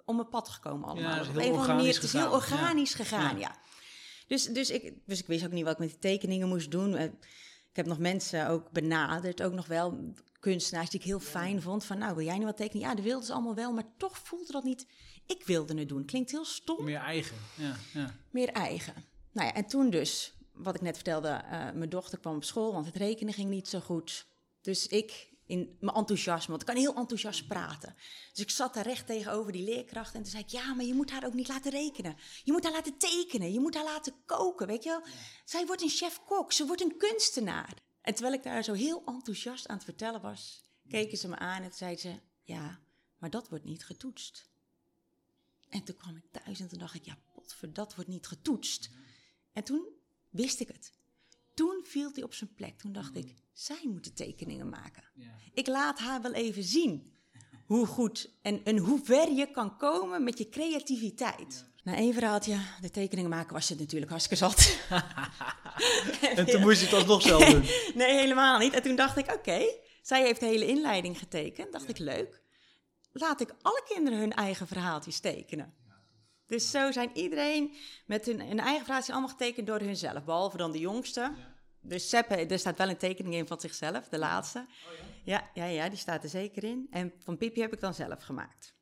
om 0.04 0.16
mijn 0.16 0.28
pad 0.28 0.48
gekomen 0.48 0.88
allemaal. 0.88 1.10
Ja, 1.10 1.20
een 1.20 1.26
of 1.26 1.58
andere 1.58 1.74
manier. 1.74 1.94
Het 1.94 2.02
is 2.02 2.12
heel 2.12 2.32
organisch 2.32 2.94
gegaan, 2.94 3.38
ja. 3.38 3.56
Dus, 4.26 4.44
dus, 4.44 4.70
ik, 4.70 4.92
dus 5.06 5.20
ik 5.20 5.26
wist 5.26 5.44
ook 5.44 5.52
niet 5.52 5.64
wat 5.64 5.72
ik 5.72 5.78
met 5.78 5.88
die 5.88 5.98
tekeningen 5.98 6.48
moest 6.48 6.70
doen. 6.70 6.94
Eh, 6.94 7.04
ik 7.70 7.76
heb 7.76 7.86
nog 7.86 7.98
mensen 7.98 8.48
ook 8.48 8.70
benaderd, 8.70 9.42
ook 9.42 9.52
nog 9.52 9.66
wel 9.66 10.14
kunstenaars 10.40 10.90
die 10.90 11.00
ik 11.00 11.06
heel 11.06 11.20
fijn 11.20 11.62
vond. 11.62 11.84
Van 11.84 11.98
nou, 11.98 12.14
wil 12.14 12.24
jij 12.24 12.36
niet 12.36 12.44
wat 12.44 12.56
tekenen? 12.56 12.82
Ja, 12.88 12.94
dat 12.94 13.04
wilden 13.04 13.26
ze 13.26 13.32
allemaal 13.32 13.54
wel, 13.54 13.72
maar 13.72 13.96
toch 13.96 14.18
voelde 14.18 14.52
dat 14.52 14.64
niet 14.64 14.86
ik 15.26 15.46
wilde 15.46 15.78
het 15.78 15.88
doen. 15.88 16.04
Klinkt 16.04 16.30
heel 16.30 16.44
stom. 16.44 16.84
Meer 16.84 16.98
eigen, 16.98 17.36
ja. 17.56 17.76
ja. 17.92 18.14
Meer 18.30 18.48
eigen. 18.48 18.94
Nou 19.32 19.46
ja, 19.46 19.54
en 19.54 19.66
toen 19.66 19.90
dus, 19.90 20.34
wat 20.52 20.74
ik 20.74 20.80
net 20.80 20.94
vertelde, 20.94 21.28
uh, 21.44 21.50
mijn 21.50 21.88
dochter 21.88 22.18
kwam 22.18 22.36
op 22.36 22.44
school, 22.44 22.72
want 22.72 22.86
het 22.86 22.96
rekenen 22.96 23.34
ging 23.34 23.50
niet 23.50 23.68
zo 23.68 23.80
goed. 23.80 24.26
Dus 24.60 24.86
ik, 24.86 25.32
in 25.46 25.76
mijn 25.80 25.96
enthousiasme, 25.96 26.48
want 26.48 26.60
ik 26.60 26.66
kan 26.66 26.76
heel 26.76 26.94
enthousiast 26.94 27.46
praten. 27.46 27.94
Dus 28.32 28.42
ik 28.42 28.50
zat 28.50 28.74
daar 28.74 28.86
recht 28.86 29.06
tegenover 29.06 29.52
die 29.52 29.64
leerkracht 29.64 30.14
en 30.14 30.22
toen 30.22 30.30
zei 30.30 30.42
ik, 30.42 30.48
ja, 30.48 30.74
maar 30.74 30.84
je 30.84 30.94
moet 30.94 31.10
haar 31.10 31.26
ook 31.26 31.34
niet 31.34 31.48
laten 31.48 31.70
rekenen. 31.70 32.16
Je 32.44 32.52
moet 32.52 32.64
haar 32.64 32.72
laten 32.72 32.96
tekenen, 32.96 33.52
je 33.52 33.60
moet 33.60 33.74
haar 33.74 33.84
laten 33.84 34.14
koken, 34.26 34.66
weet 34.66 34.82
je 34.82 34.88
wel. 34.88 35.02
Zij 35.44 35.66
wordt 35.66 35.82
een 35.82 35.88
chef-kok, 35.88 36.52
ze 36.52 36.66
wordt 36.66 36.82
een 36.82 36.96
kunstenaar. 36.96 37.74
En 38.00 38.14
terwijl 38.14 38.34
ik 38.34 38.42
daar 38.42 38.62
zo 38.62 38.72
heel 38.72 39.02
enthousiast 39.06 39.68
aan 39.68 39.76
het 39.76 39.84
vertellen 39.84 40.20
was, 40.20 40.64
keken 40.88 41.18
ze 41.18 41.28
me 41.28 41.36
aan 41.36 41.62
en 41.62 41.72
zei 41.72 41.96
ze, 41.96 42.20
ja, 42.42 42.80
maar 43.18 43.30
dat 43.30 43.48
wordt 43.48 43.64
niet 43.64 43.84
getoetst. 43.84 44.52
En 45.74 45.84
toen 45.84 45.96
kwam 45.96 46.16
ik 46.16 46.42
thuis 46.42 46.60
en 46.60 46.68
toen 46.68 46.78
dacht 46.78 46.94
ik, 46.94 47.04
ja, 47.04 47.18
potver, 47.34 47.72
dat 47.72 47.94
wordt 47.94 48.10
niet 48.10 48.26
getoetst. 48.26 48.90
En 49.52 49.64
toen 49.64 49.88
wist 50.30 50.60
ik 50.60 50.68
het. 50.68 50.92
Toen 51.54 51.84
viel 51.86 52.10
hij 52.12 52.22
op 52.22 52.34
zijn 52.34 52.54
plek. 52.54 52.78
Toen 52.78 52.92
dacht 52.92 53.16
ik, 53.16 53.34
zij 53.52 53.80
moet 53.84 54.04
de 54.04 54.12
tekeningen 54.12 54.68
maken. 54.68 55.04
Ik 55.54 55.66
laat 55.66 55.98
haar 55.98 56.22
wel 56.22 56.32
even 56.32 56.62
zien 56.62 57.12
hoe 57.66 57.86
goed 57.86 58.30
en, 58.42 58.64
en 58.64 58.78
hoe 58.78 59.00
ver 59.04 59.32
je 59.32 59.50
kan 59.50 59.76
komen 59.76 60.24
met 60.24 60.38
je 60.38 60.48
creativiteit. 60.48 61.64
Na 61.82 61.96
één 61.96 62.12
verhaaltje, 62.12 62.58
de 62.80 62.90
tekeningen 62.90 63.30
maken, 63.30 63.52
was 63.52 63.68
het 63.68 63.78
natuurlijk 63.78 64.10
hartstikke 64.10 64.44
zat. 64.44 64.78
en 66.38 66.46
toen 66.46 66.60
moest 66.60 66.80
je 66.80 66.86
het 66.86 66.94
alsnog 66.94 67.22
zelf 67.22 67.44
doen? 67.52 67.64
nee, 67.94 68.18
helemaal 68.18 68.58
niet. 68.58 68.72
En 68.72 68.82
toen 68.82 68.96
dacht 68.96 69.16
ik, 69.16 69.32
oké, 69.32 69.64
zij 70.02 70.22
heeft 70.22 70.40
de 70.40 70.46
hele 70.46 70.66
inleiding 70.66 71.18
getekend. 71.18 71.72
Dacht 71.72 71.88
ik, 71.88 71.98
leuk 71.98 72.43
laat 73.22 73.40
ik 73.40 73.54
alle 73.62 73.82
kinderen 73.88 74.18
hun 74.18 74.32
eigen 74.32 74.66
verhaaltjes 74.66 75.20
tekenen. 75.20 75.74
Dus 76.46 76.70
zo 76.70 76.92
zijn 76.92 77.10
iedereen 77.16 77.74
met 78.06 78.26
hun, 78.26 78.40
hun 78.40 78.60
eigen 78.60 78.84
verhaaltje 78.84 79.12
allemaal 79.12 79.30
getekend 79.30 79.66
door 79.66 79.78
hunzelf. 79.78 80.24
Behalve 80.24 80.56
dan 80.56 80.72
de 80.72 80.78
jongste. 80.78 81.32
Dus 81.80 82.08
Seppe, 82.08 82.34
er 82.34 82.58
staat 82.58 82.78
wel 82.78 82.88
een 82.88 82.96
tekening 82.96 83.34
in 83.34 83.46
van 83.46 83.60
zichzelf, 83.60 84.08
de 84.08 84.18
laatste. 84.18 84.58
Oh 84.58 84.92
ja? 85.24 85.50
Ja, 85.54 85.64
ja, 85.64 85.70
ja, 85.70 85.88
die 85.88 85.98
staat 85.98 86.22
er 86.22 86.28
zeker 86.28 86.64
in. 86.64 86.86
En 86.90 87.12
van 87.18 87.36
Pipi 87.36 87.60
heb 87.60 87.72
ik 87.72 87.80
dan 87.80 87.94
zelf 87.94 88.22
gemaakt. 88.22 88.74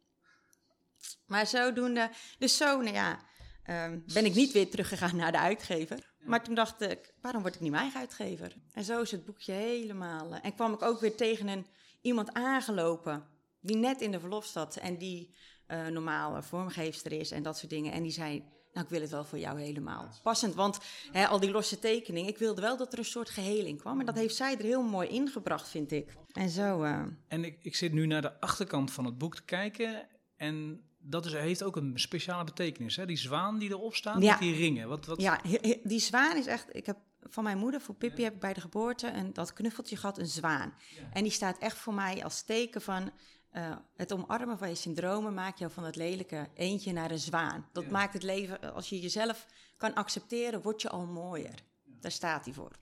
Maar 1.26 1.46
zodoende, 1.46 2.10
dus 2.38 2.56
zo, 2.56 2.80
nou 2.80 2.94
ja, 2.94 3.18
ehm, 3.64 4.00
ben 4.12 4.24
ik 4.24 4.34
niet 4.34 4.52
weer 4.52 4.70
teruggegaan 4.70 5.16
naar 5.16 5.32
de 5.32 5.38
uitgever. 5.38 6.14
Maar 6.18 6.44
toen 6.44 6.54
dacht 6.54 6.80
ik, 6.80 7.14
waarom 7.20 7.42
word 7.42 7.54
ik 7.54 7.60
niet 7.60 7.70
mijn 7.70 7.82
eigen 7.82 8.00
uitgever? 8.00 8.56
En 8.72 8.84
zo 8.84 9.00
is 9.00 9.10
het 9.10 9.24
boekje 9.24 9.52
helemaal. 9.52 10.32
Uh, 10.32 10.38
en 10.42 10.54
kwam 10.54 10.72
ik 10.72 10.82
ook 10.82 11.00
weer 11.00 11.16
tegen 11.16 11.48
een, 11.48 11.66
iemand 12.00 12.32
aangelopen 12.32 13.26
die 13.62 13.76
net 13.76 14.00
in 14.00 14.10
de 14.10 14.20
verlof 14.20 14.46
zat 14.46 14.76
en 14.76 14.98
die 14.98 15.34
uh, 15.68 15.86
normaal 15.86 16.42
vormgeefster 16.42 17.12
is 17.12 17.30
en 17.30 17.42
dat 17.42 17.58
soort 17.58 17.70
dingen. 17.70 17.92
En 17.92 18.02
die 18.02 18.12
zei, 18.12 18.44
nou, 18.72 18.84
ik 18.84 18.92
wil 18.92 19.00
het 19.00 19.10
wel 19.10 19.24
voor 19.24 19.38
jou 19.38 19.60
helemaal 19.60 20.08
passend. 20.22 20.54
Want 20.54 20.78
hè, 21.12 21.26
al 21.26 21.40
die 21.40 21.50
losse 21.50 21.78
tekeningen, 21.78 22.30
ik 22.30 22.38
wilde 22.38 22.60
wel 22.60 22.76
dat 22.76 22.92
er 22.92 22.98
een 22.98 23.04
soort 23.04 23.30
geheel 23.30 23.64
in 23.64 23.76
kwam. 23.76 24.00
En 24.00 24.06
dat 24.06 24.14
heeft 24.14 24.36
zij 24.36 24.56
er 24.56 24.64
heel 24.64 24.82
mooi 24.82 25.08
ingebracht, 25.08 25.68
vind 25.68 25.92
ik. 25.92 26.16
En 26.32 26.48
zo... 26.48 26.82
Uh... 26.82 27.02
En 27.28 27.44
ik, 27.44 27.58
ik 27.62 27.76
zit 27.76 27.92
nu 27.92 28.06
naar 28.06 28.22
de 28.22 28.40
achterkant 28.40 28.90
van 28.90 29.04
het 29.04 29.18
boek 29.18 29.34
te 29.34 29.44
kijken 29.44 30.08
en... 30.36 30.86
Dat 31.04 31.26
is, 31.26 31.32
heeft 31.32 31.62
ook 31.62 31.76
een 31.76 31.92
speciale 31.94 32.44
betekenis, 32.44 32.96
hè? 32.96 33.06
Die 33.06 33.16
zwaan 33.16 33.58
die 33.58 33.70
erop 33.70 33.94
staat, 33.94 34.22
ja. 34.22 34.30
met 34.30 34.40
die 34.40 34.54
ringen. 34.54 34.88
Wat, 34.88 35.06
wat... 35.06 35.20
Ja, 35.20 35.40
die 35.82 35.98
zwaan 35.98 36.36
is 36.36 36.46
echt... 36.46 36.66
Ik 36.76 36.86
heb 36.86 36.98
van 37.20 37.44
mijn 37.44 37.58
moeder, 37.58 37.80
voor 37.80 37.94
Pippi, 37.94 38.22
heb 38.22 38.34
ik 38.34 38.40
bij 38.40 38.52
de 38.52 38.60
geboorte 38.60 39.10
een, 39.10 39.32
dat 39.32 39.52
knuffeltje 39.52 39.96
gehad, 39.96 40.18
een 40.18 40.26
zwaan. 40.26 40.74
En 41.12 41.22
die 41.22 41.32
staat 41.32 41.58
echt 41.58 41.76
voor 41.76 41.94
mij 41.94 42.24
als 42.24 42.42
teken 42.42 42.82
van 42.82 43.10
uh, 43.52 43.76
het 43.96 44.12
omarmen 44.12 44.58
van 44.58 44.68
je 44.68 44.74
syndromen 44.74 45.34
maakt 45.34 45.58
jou 45.58 45.70
van 45.70 45.84
het 45.84 45.96
lelijke 45.96 46.48
eentje 46.54 46.92
naar 46.92 47.10
een 47.10 47.18
zwaan. 47.18 47.68
Dat 47.72 47.90
maakt 47.90 48.12
het 48.12 48.22
leven, 48.22 48.74
als 48.74 48.88
je 48.88 49.00
jezelf 49.00 49.46
kan 49.76 49.94
accepteren, 49.94 50.62
word 50.62 50.82
je 50.82 50.88
al 50.88 51.06
mooier. 51.06 51.54
Daar 51.84 52.10
staat 52.10 52.44
hij 52.44 52.54
voor. 52.54 52.80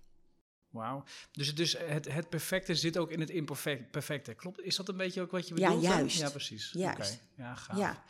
Wauw. 0.69 1.05
Dus, 1.33 1.55
dus 1.55 1.79
het, 1.79 2.13
het 2.13 2.29
perfecte 2.29 2.75
zit 2.75 2.99
ook 2.99 3.11
in 3.11 3.21
het 3.21 3.31
imperfecte. 3.31 4.35
Klopt? 4.35 4.61
Is 4.61 4.77
dat 4.77 4.89
een 4.89 4.97
beetje 4.97 5.21
ook 5.21 5.31
wat 5.31 5.49
je 5.49 5.55
bedoelt? 5.55 5.83
Ja, 5.83 5.89
juist. 5.89 6.19
Ja, 6.19 6.31
precies. 6.31 6.71
Juist. 6.73 7.23
Ja, 7.37 7.55
gaaf. 7.55 7.79
Ja. 7.79 8.03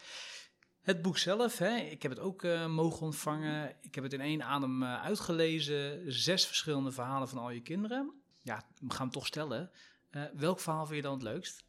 Het 0.80 1.02
boek 1.02 1.18
zelf, 1.18 1.58
hè, 1.58 1.76
ik 1.76 2.02
heb 2.02 2.10
het 2.10 2.20
ook 2.20 2.42
uh, 2.42 2.66
mogen 2.66 3.00
ontvangen. 3.00 3.76
Ik 3.80 3.94
heb 3.94 4.04
het 4.04 4.12
in 4.12 4.20
één 4.20 4.42
adem 4.42 4.82
uh, 4.82 5.02
uitgelezen. 5.02 6.12
Zes 6.12 6.46
verschillende 6.46 6.92
verhalen 6.92 7.28
van 7.28 7.38
al 7.38 7.50
je 7.50 7.62
kinderen. 7.62 8.22
Ja, 8.42 8.62
we 8.80 8.94
gaan 8.94 9.04
het 9.04 9.14
toch 9.14 9.26
stellen. 9.26 9.70
Uh, 10.10 10.22
welk 10.34 10.60
verhaal 10.60 10.84
vind 10.86 10.96
je 10.96 11.02
dan 11.02 11.12
het 11.12 11.22
leukst? 11.22 11.64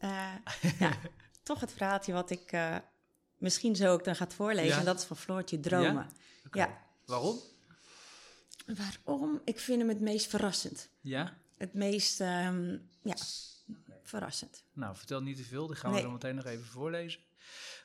Uh, 0.00 0.34
ja, 0.78 0.96
toch 1.42 1.60
het 1.60 1.72
verhaaltje 1.72 2.12
wat 2.12 2.30
ik 2.30 2.52
uh, 2.52 2.76
misschien 3.38 3.76
zo 3.76 3.92
ook 3.92 4.04
dan 4.04 4.16
gaat 4.16 4.34
voorlezen. 4.34 4.68
Ja. 4.68 4.78
En 4.78 4.84
dat 4.84 4.98
is 4.98 5.04
van 5.04 5.16
Floortje 5.16 5.60
Dromen. 5.60 5.92
Ja? 5.92 6.08
Okay. 6.46 6.62
ja? 6.62 6.86
Waarom? 7.06 7.38
Waarom? 8.66 9.40
Ik 9.44 9.60
vind 9.60 9.78
hem 9.78 9.88
het 9.88 10.00
meest 10.00 10.26
verrassend. 10.26 10.90
Ja? 11.00 11.36
Het 11.56 11.74
meest, 11.74 12.20
um, 12.20 12.88
ja, 13.02 13.16
verrassend. 14.02 14.64
Nou, 14.72 14.96
vertel 14.96 15.22
niet 15.22 15.36
te 15.36 15.44
veel. 15.44 15.66
Die 15.66 15.76
gaan 15.76 15.92
we 15.92 16.00
zo 16.00 16.10
meteen 16.10 16.34
nog 16.34 16.44
even 16.44 16.66
voorlezen. 16.66 17.20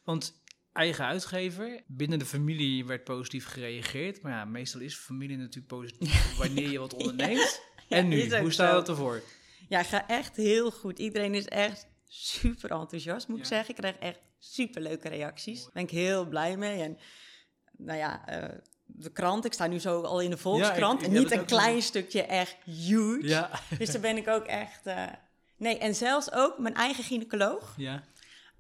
Want 0.03 0.41
eigen 0.73 1.05
uitgever. 1.05 1.83
Binnen 1.87 2.19
de 2.19 2.25
familie 2.25 2.85
werd 2.85 3.03
positief 3.03 3.45
gereageerd. 3.45 4.21
Maar 4.21 4.31
ja, 4.31 4.45
meestal 4.45 4.81
is 4.81 4.95
familie 4.95 5.37
natuurlijk 5.37 5.67
positief 5.67 6.35
wanneer 6.37 6.69
je 6.69 6.79
wat 6.79 6.93
onderneemt. 7.03 7.61
ja, 7.87 7.97
en 7.97 8.07
nu, 8.07 8.39
hoe 8.39 8.51
staat 8.51 8.75
het 8.75 8.87
ervoor? 8.89 9.21
Ja, 9.69 9.83
ga 9.83 10.07
echt 10.07 10.35
heel 10.35 10.71
goed. 10.71 10.99
Iedereen 10.99 11.33
is 11.33 11.45
echt 11.45 11.87
super 12.15 12.71
enthousiast, 12.71 13.27
moet 13.27 13.39
ik 13.39 13.45
zeggen. 13.45 13.69
Ik 13.69 13.75
krijg 13.75 13.95
echt 13.95 14.19
super 14.39 14.81
leuke 14.81 15.09
reacties. 15.09 15.63
Daar 15.63 15.71
ben 15.73 15.83
ik 15.83 15.89
heel 15.89 16.25
blij 16.25 16.57
mee. 16.57 16.81
En 16.81 16.97
nou 17.77 17.97
ja, 17.97 18.43
uh, 18.43 18.57
de 18.85 19.11
krant, 19.11 19.45
ik 19.45 19.53
sta 19.53 19.67
nu 19.67 19.79
zo 19.79 20.01
al 20.01 20.19
in 20.19 20.29
de 20.29 20.37
Volkskrant. 20.37 21.01
Ja, 21.01 21.07
en 21.07 21.13
niet 21.13 21.31
een 21.31 21.45
klein 21.45 21.81
stukje, 21.81 22.21
echt 22.21 22.55
huge. 22.63 23.27
Ja. 23.27 23.49
Dus 23.77 23.91
daar 23.91 24.01
ben 24.01 24.17
ik 24.17 24.27
ook 24.27 24.45
echt... 24.45 24.87
Uh, 24.87 25.05
nee, 25.57 25.77
en 25.77 25.95
zelfs 25.95 26.31
ook 26.31 26.57
mijn 26.57 26.75
eigen 26.75 27.03
gynaecoloog. 27.03 27.73
Ja. 27.77 28.03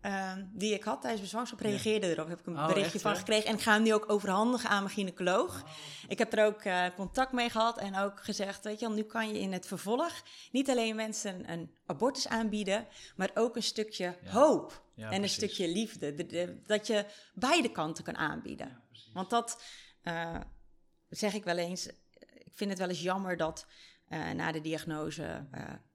Ehm, 0.03 0.45
die 0.51 0.73
ik 0.73 0.83
had 0.83 1.01
tijdens 1.01 1.19
mijn 1.19 1.29
zwangerschap, 1.29 1.59
reageerde 1.59 2.07
erop. 2.07 2.27
Heb 2.27 2.39
ik 2.39 2.45
een 2.45 2.57
oh, 2.57 2.67
berichtje 2.67 2.99
van 2.99 3.15
gekregen. 3.15 3.49
En 3.49 3.55
ik 3.55 3.61
ga 3.61 3.73
hem 3.73 3.83
nu 3.83 3.93
ook 3.93 4.11
overhandigen 4.11 4.69
aan 4.69 4.83
mijn 4.83 4.95
gynaecoloog. 4.95 5.61
Oh. 5.61 5.69
Ik 6.07 6.17
heb 6.17 6.33
er 6.33 6.45
ook 6.45 6.63
uh, 6.63 6.85
contact 6.95 7.31
mee 7.31 7.49
gehad 7.49 7.77
en 7.77 7.97
ook 7.97 8.23
gezegd, 8.23 8.63
weet 8.63 8.79
je 8.79 8.87
wel, 8.87 8.95
nu 8.95 9.03
kan 9.03 9.27
je 9.27 9.39
in 9.39 9.53
het 9.53 9.65
vervolg 9.65 10.21
niet 10.51 10.69
alleen 10.69 10.95
mensen 10.95 11.51
een 11.51 11.75
abortus 11.85 12.27
aanbieden, 12.27 12.87
maar 13.15 13.31
ook 13.33 13.55
een 13.55 13.63
stukje 13.63 14.17
hoop 14.25 14.83
en 14.95 15.23
een 15.23 15.29
stukje 15.29 15.67
liefde. 15.67 16.61
dat 16.65 16.87
je 16.87 17.05
beide 17.33 17.71
kanten 17.71 18.03
kan 18.03 18.17
aanbieden. 18.17 18.81
Want 19.13 19.29
dat 19.29 19.63
uh, 20.03 20.39
zeg 21.09 21.33
ik 21.33 21.43
wel 21.43 21.57
eens, 21.57 21.87
ik 22.17 22.51
vind 22.53 22.69
het 22.69 22.79
wel 22.79 22.89
eens 22.89 23.01
jammer 23.01 23.37
dat 23.37 23.65
uh, 24.09 24.31
na 24.31 24.51
de 24.51 24.61
diagnose 24.61 25.47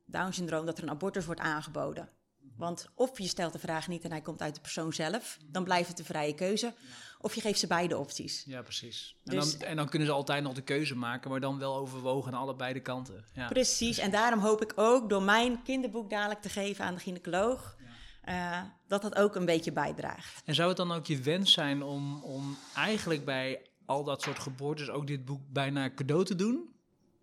Down 0.05 0.31
syndroom, 0.31 0.67
dat 0.67 0.79
er 0.79 0.83
een 0.83 0.91
abortus 0.91 1.27
wordt 1.27 1.41
aangeboden. 1.41 2.09
Want 2.57 2.89
of 2.95 3.19
je 3.19 3.27
stelt 3.27 3.53
de 3.53 3.59
vraag 3.59 3.89
niet 3.89 4.05
en 4.05 4.11
hij 4.11 4.21
komt 4.21 4.43
uit 4.43 4.55
de 4.55 4.61
persoon 4.61 4.93
zelf, 4.93 5.39
dan 5.47 5.65
blijft 5.65 5.89
het 5.89 5.99
een 5.99 6.05
vrije 6.05 6.35
keuze. 6.35 6.75
Of 7.21 7.35
je 7.35 7.41
geeft 7.41 7.59
ze 7.59 7.67
beide 7.67 7.99
opties. 7.99 8.45
Ja, 8.47 8.63
precies. 8.63 9.17
En, 9.25 9.35
Dus- 9.35 9.59
dan, 9.59 9.69
en 9.69 9.77
dan 9.77 9.89
kunnen 9.89 10.09
ze 10.09 10.15
altijd 10.15 10.43
nog 10.43 10.55
de 10.55 10.63
keuze 10.63 10.95
maken, 10.95 11.31
maar 11.31 11.41
dan 11.41 11.59
wel 11.59 11.77
overwogen 11.77 12.33
aan 12.33 12.41
allebei 12.41 12.73
de 12.73 12.81
kanten. 12.81 13.25
Ja. 13.33 13.49
Precies, 13.49 13.99
en 13.99 14.11
daarom 14.11 14.41
hoop 14.41 14.63
ik 14.63 14.73
ook 14.77 15.09
door 15.09 15.23
mijn 15.23 15.63
kinderboek 15.63 16.11
dadelijk 16.11 16.41
te 16.41 16.49
geven 16.49 16.85
aan 16.85 16.95
de 16.95 17.01
gynaecoloog, 17.01 17.77
eh, 18.23 18.63
dat 18.87 19.03
dat 19.03 19.15
ook 19.15 19.35
een 19.35 19.45
beetje 19.45 19.73
bijdraagt. 19.73 20.43
En 20.45 20.55
zou 20.55 20.69
het 20.69 20.77
dan 20.77 20.93
ook 20.93 21.07
je 21.07 21.21
wens 21.21 21.53
zijn 21.53 21.83
om, 21.83 22.23
om 22.23 22.57
eigenlijk 22.75 23.25
bij 23.25 23.67
al 23.87 24.05
dat 24.05 24.23
soort 24.23 24.39
geboortes 24.39 24.91
ook 24.91 25.07
dit 25.07 25.25
boek 25.25 25.41
bijna 25.49 25.95
cadeau 25.95 26.25
te 26.25 26.35
doen? 26.35 26.77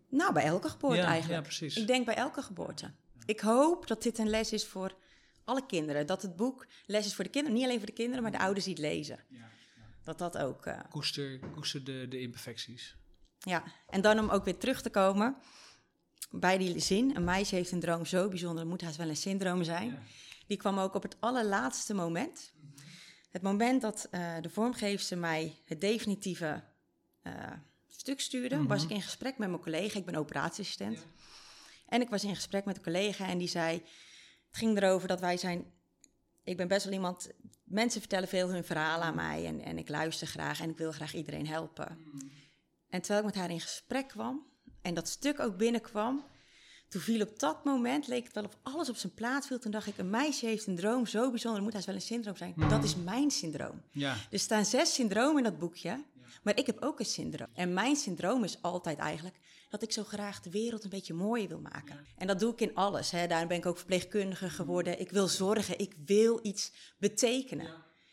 Nou, 0.09 0.33
bij 0.33 0.43
elke 0.43 0.69
geboorte 0.69 0.99
eigenlijk. 0.99 1.41
ja, 1.41 1.41
precies. 1.41 1.77
Ik 1.77 1.87
denk 1.87 2.05
bij 2.05 2.15
elke 2.15 2.41
geboorte. 2.41 2.91
Ik 3.25 3.39
hoop 3.39 3.87
dat 3.87 4.03
dit 4.03 4.17
een 4.17 4.29
les 4.29 4.51
is 4.53 4.65
voor 4.65 4.95
alle 5.45 5.65
kinderen. 5.65 6.07
Dat 6.07 6.21
het 6.21 6.35
boek 6.35 6.67
les 6.85 7.05
is 7.05 7.15
voor 7.15 7.23
de 7.23 7.29
kinderen, 7.29 7.57
niet 7.57 7.65
alleen 7.65 7.77
voor 7.77 7.87
de 7.87 7.93
kinderen, 7.93 8.21
maar 8.23 8.31
de 8.31 8.39
ouders 8.39 8.65
die 8.65 8.73
het 8.73 8.83
lezen. 8.83 9.19
Dat 10.03 10.17
dat 10.17 10.37
ook. 10.37 10.65
eh, 10.65 10.79
Koester, 10.89 11.39
koester 11.39 11.83
de, 11.83 12.05
de 12.09 12.19
imperfecties. 12.21 12.95
ja, 13.39 13.63
en 13.89 14.01
dan 14.01 14.19
om 14.19 14.29
ook 14.29 14.45
weer 14.45 14.57
terug 14.57 14.81
te 14.81 14.89
komen 14.89 15.35
bij 16.31 16.57
die 16.57 16.79
zin. 16.79 17.15
Een 17.15 17.23
meisje 17.23 17.55
heeft 17.55 17.71
een 17.71 17.79
droom 17.79 18.05
zo 18.05 18.29
bijzonder, 18.29 18.59
het 18.59 18.67
moet 18.69 18.81
haast 18.81 18.97
wel 18.97 19.09
een 19.09 19.15
syndroom 19.17 19.63
zijn. 19.63 19.99
Die 20.47 20.57
kwam 20.57 20.79
ook 20.79 20.93
op 20.93 21.03
het 21.03 21.15
allerlaatste 21.19 21.93
moment. 21.93 22.53
Het 23.31 23.41
moment 23.41 23.81
dat 23.81 24.07
eh, 24.11 24.35
de 24.41 24.49
vormgeefster 24.49 25.17
mij 25.17 25.55
het 25.65 25.81
definitieve 25.81 26.63
eh, 27.21 27.33
stuk 27.87 28.19
stuurde, 28.19 28.63
was 28.65 28.83
ik 28.83 28.89
in 28.89 29.01
gesprek 29.01 29.37
met 29.37 29.49
mijn 29.49 29.61
collega. 29.61 29.99
Ik 29.99 30.05
ben 30.05 30.15
operatieassistent. 30.15 31.05
En 31.87 32.01
ik 32.01 32.09
was 32.09 32.23
in 32.23 32.35
gesprek 32.35 32.65
met 32.65 32.77
een 32.77 32.83
collega 32.83 33.27
en 33.27 33.37
die 33.37 33.47
zei... 33.47 33.83
Het 34.55 34.63
ging 34.63 34.77
erover 34.81 35.07
dat 35.07 35.19
wij 35.19 35.37
zijn... 35.37 35.65
Ik 36.43 36.57
ben 36.57 36.67
best 36.67 36.83
wel 36.83 36.93
iemand... 36.93 37.29
Mensen 37.63 37.99
vertellen 37.99 38.27
veel 38.27 38.49
hun 38.49 38.63
verhalen 38.63 39.05
aan 39.05 39.15
mij 39.15 39.45
en, 39.45 39.61
en 39.61 39.77
ik 39.77 39.89
luister 39.89 40.27
graag 40.27 40.61
en 40.61 40.69
ik 40.69 40.77
wil 40.77 40.91
graag 40.91 41.13
iedereen 41.13 41.47
helpen. 41.47 41.97
En 42.89 43.01
terwijl 43.01 43.19
ik 43.19 43.25
met 43.25 43.35
haar 43.35 43.49
in 43.49 43.59
gesprek 43.59 44.07
kwam 44.07 44.45
en 44.81 44.93
dat 44.93 45.07
stuk 45.07 45.39
ook 45.39 45.57
binnenkwam, 45.57 46.25
toen 46.89 47.01
viel 47.01 47.21
op 47.21 47.39
dat 47.39 47.63
moment, 47.63 48.07
leek 48.07 48.23
het 48.23 48.33
wel 48.33 48.43
of 48.43 48.57
alles 48.63 48.89
op 48.89 48.95
zijn 48.95 49.13
plaats 49.13 49.47
viel. 49.47 49.59
Toen 49.59 49.71
dacht 49.71 49.87
ik, 49.87 49.97
een 49.97 50.09
meisje 50.09 50.45
heeft 50.45 50.67
een 50.67 50.75
droom 50.75 51.05
zo 51.05 51.29
bijzonder, 51.29 51.63
moet 51.63 51.73
haast 51.73 51.85
wel 51.85 51.95
een 51.95 52.01
syndroom 52.01 52.35
zijn. 52.35 52.53
Dat 52.69 52.83
is 52.83 52.95
mijn 52.95 53.31
syndroom. 53.31 53.81
Ja, 53.91 54.15
Er 54.31 54.39
staan 54.39 54.65
zes 54.65 54.93
syndromen 54.93 55.37
in 55.37 55.43
dat 55.43 55.59
boekje, 55.59 56.03
maar 56.43 56.57
ik 56.57 56.65
heb 56.65 56.81
ook 56.81 56.99
een 56.99 57.05
syndroom. 57.05 57.49
En 57.53 57.73
mijn 57.73 57.95
syndroom 57.95 58.43
is 58.43 58.61
altijd 58.61 58.97
eigenlijk 58.97 59.35
dat 59.79 59.83
ik 59.83 59.91
zo 59.91 60.03
graag 60.03 60.41
de 60.41 60.49
wereld 60.49 60.83
een 60.83 60.89
beetje 60.89 61.13
mooier 61.13 61.47
wil 61.47 61.59
maken. 61.59 62.05
En 62.17 62.27
dat 62.27 62.39
doe 62.39 62.51
ik 62.53 62.61
in 62.61 62.75
alles. 62.75 63.11
Hè. 63.11 63.27
Daarom 63.27 63.47
ben 63.47 63.57
ik 63.57 63.65
ook 63.65 63.77
verpleegkundige 63.77 64.49
geworden. 64.49 64.99
Ik 64.99 65.11
wil 65.11 65.27
zorgen, 65.27 65.79
ik 65.79 65.93
wil 66.05 66.39
iets 66.41 66.93
betekenen. 66.97 67.67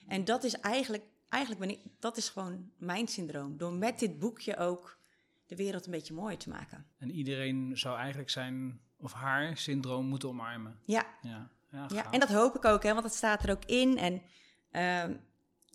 En 0.06 0.24
dat 0.24 0.44
is 0.44 0.54
eigenlijk, 0.54 1.04
eigenlijk 1.28 1.66
ben 1.66 1.70
ik, 1.70 1.80
dat 1.98 2.16
is 2.16 2.28
gewoon 2.28 2.70
mijn 2.78 3.08
syndroom. 3.08 3.56
Door 3.56 3.72
met 3.72 3.98
dit 3.98 4.18
boekje 4.18 4.56
ook 4.56 4.98
de 5.46 5.56
wereld 5.56 5.84
een 5.86 5.92
beetje 5.92 6.14
mooier 6.14 6.38
te 6.38 6.48
maken. 6.48 6.86
en 6.98 7.10
iedereen 7.10 7.78
zou 7.78 7.98
eigenlijk 7.98 8.30
zijn 8.30 8.80
of 8.96 9.12
haar 9.12 9.56
syndroom 9.56 10.06
moeten 10.06 10.28
omarmen. 10.28 10.78
Ja, 10.84 11.06
Ja, 11.22 11.50
ja, 11.70 11.86
Ja, 11.88 12.10
en 12.10 12.20
dat 12.20 12.28
hoop 12.28 12.56
ik 12.56 12.64
ook, 12.64 12.82
hè, 12.82 12.90
want 12.90 13.02
dat 13.02 13.14
staat 13.14 13.42
er 13.42 13.50
ook 13.50 13.64
in. 13.64 13.98
En 13.98 14.22
ehm, 14.70 15.16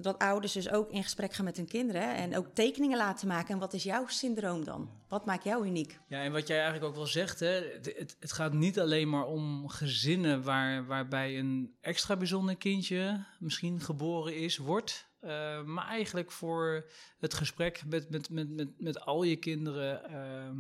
dat 0.03 0.19
ouders 0.19 0.53
dus 0.53 0.69
ook 0.69 0.91
in 0.91 1.03
gesprek 1.03 1.33
gaan 1.33 1.45
met 1.45 1.57
hun 1.57 1.67
kinderen. 1.67 2.15
en 2.15 2.37
ook 2.37 2.47
tekeningen 2.53 2.97
laten 2.97 3.27
maken. 3.27 3.53
En 3.53 3.59
wat 3.59 3.73
is 3.73 3.83
jouw 3.83 4.07
syndroom 4.07 4.63
dan? 4.63 4.89
Wat 5.07 5.25
maakt 5.25 5.43
jou 5.43 5.65
uniek? 5.67 5.99
Ja, 6.07 6.23
en 6.23 6.31
wat 6.31 6.47
jij 6.47 6.57
eigenlijk 6.57 6.85
ook 6.85 6.95
wel 6.95 7.05
zegt, 7.07 7.39
hè, 7.39 7.47
het, 7.73 7.93
het, 7.97 8.15
het 8.19 8.31
gaat 8.31 8.53
niet 8.53 8.79
alleen 8.79 9.09
maar 9.09 9.25
om 9.25 9.67
gezinnen 9.69 10.43
waar, 10.43 10.85
waarbij 10.85 11.39
een 11.39 11.75
extra 11.81 12.15
bijzonder 12.17 12.57
kindje 12.57 13.25
misschien 13.39 13.79
geboren 13.81 14.35
is, 14.37 14.57
wordt. 14.57 15.09
eh, 15.19 15.63
maar 15.63 15.87
eigenlijk 15.87 16.31
voor 16.31 16.89
het 17.19 17.33
gesprek 17.33 17.83
met, 17.85 18.09
met, 18.09 18.29
met, 18.29 18.49
met, 18.49 18.69
met 18.77 18.99
al 18.99 19.23
je 19.23 19.35
kinderen 19.35 20.03
ehm, 20.09 20.57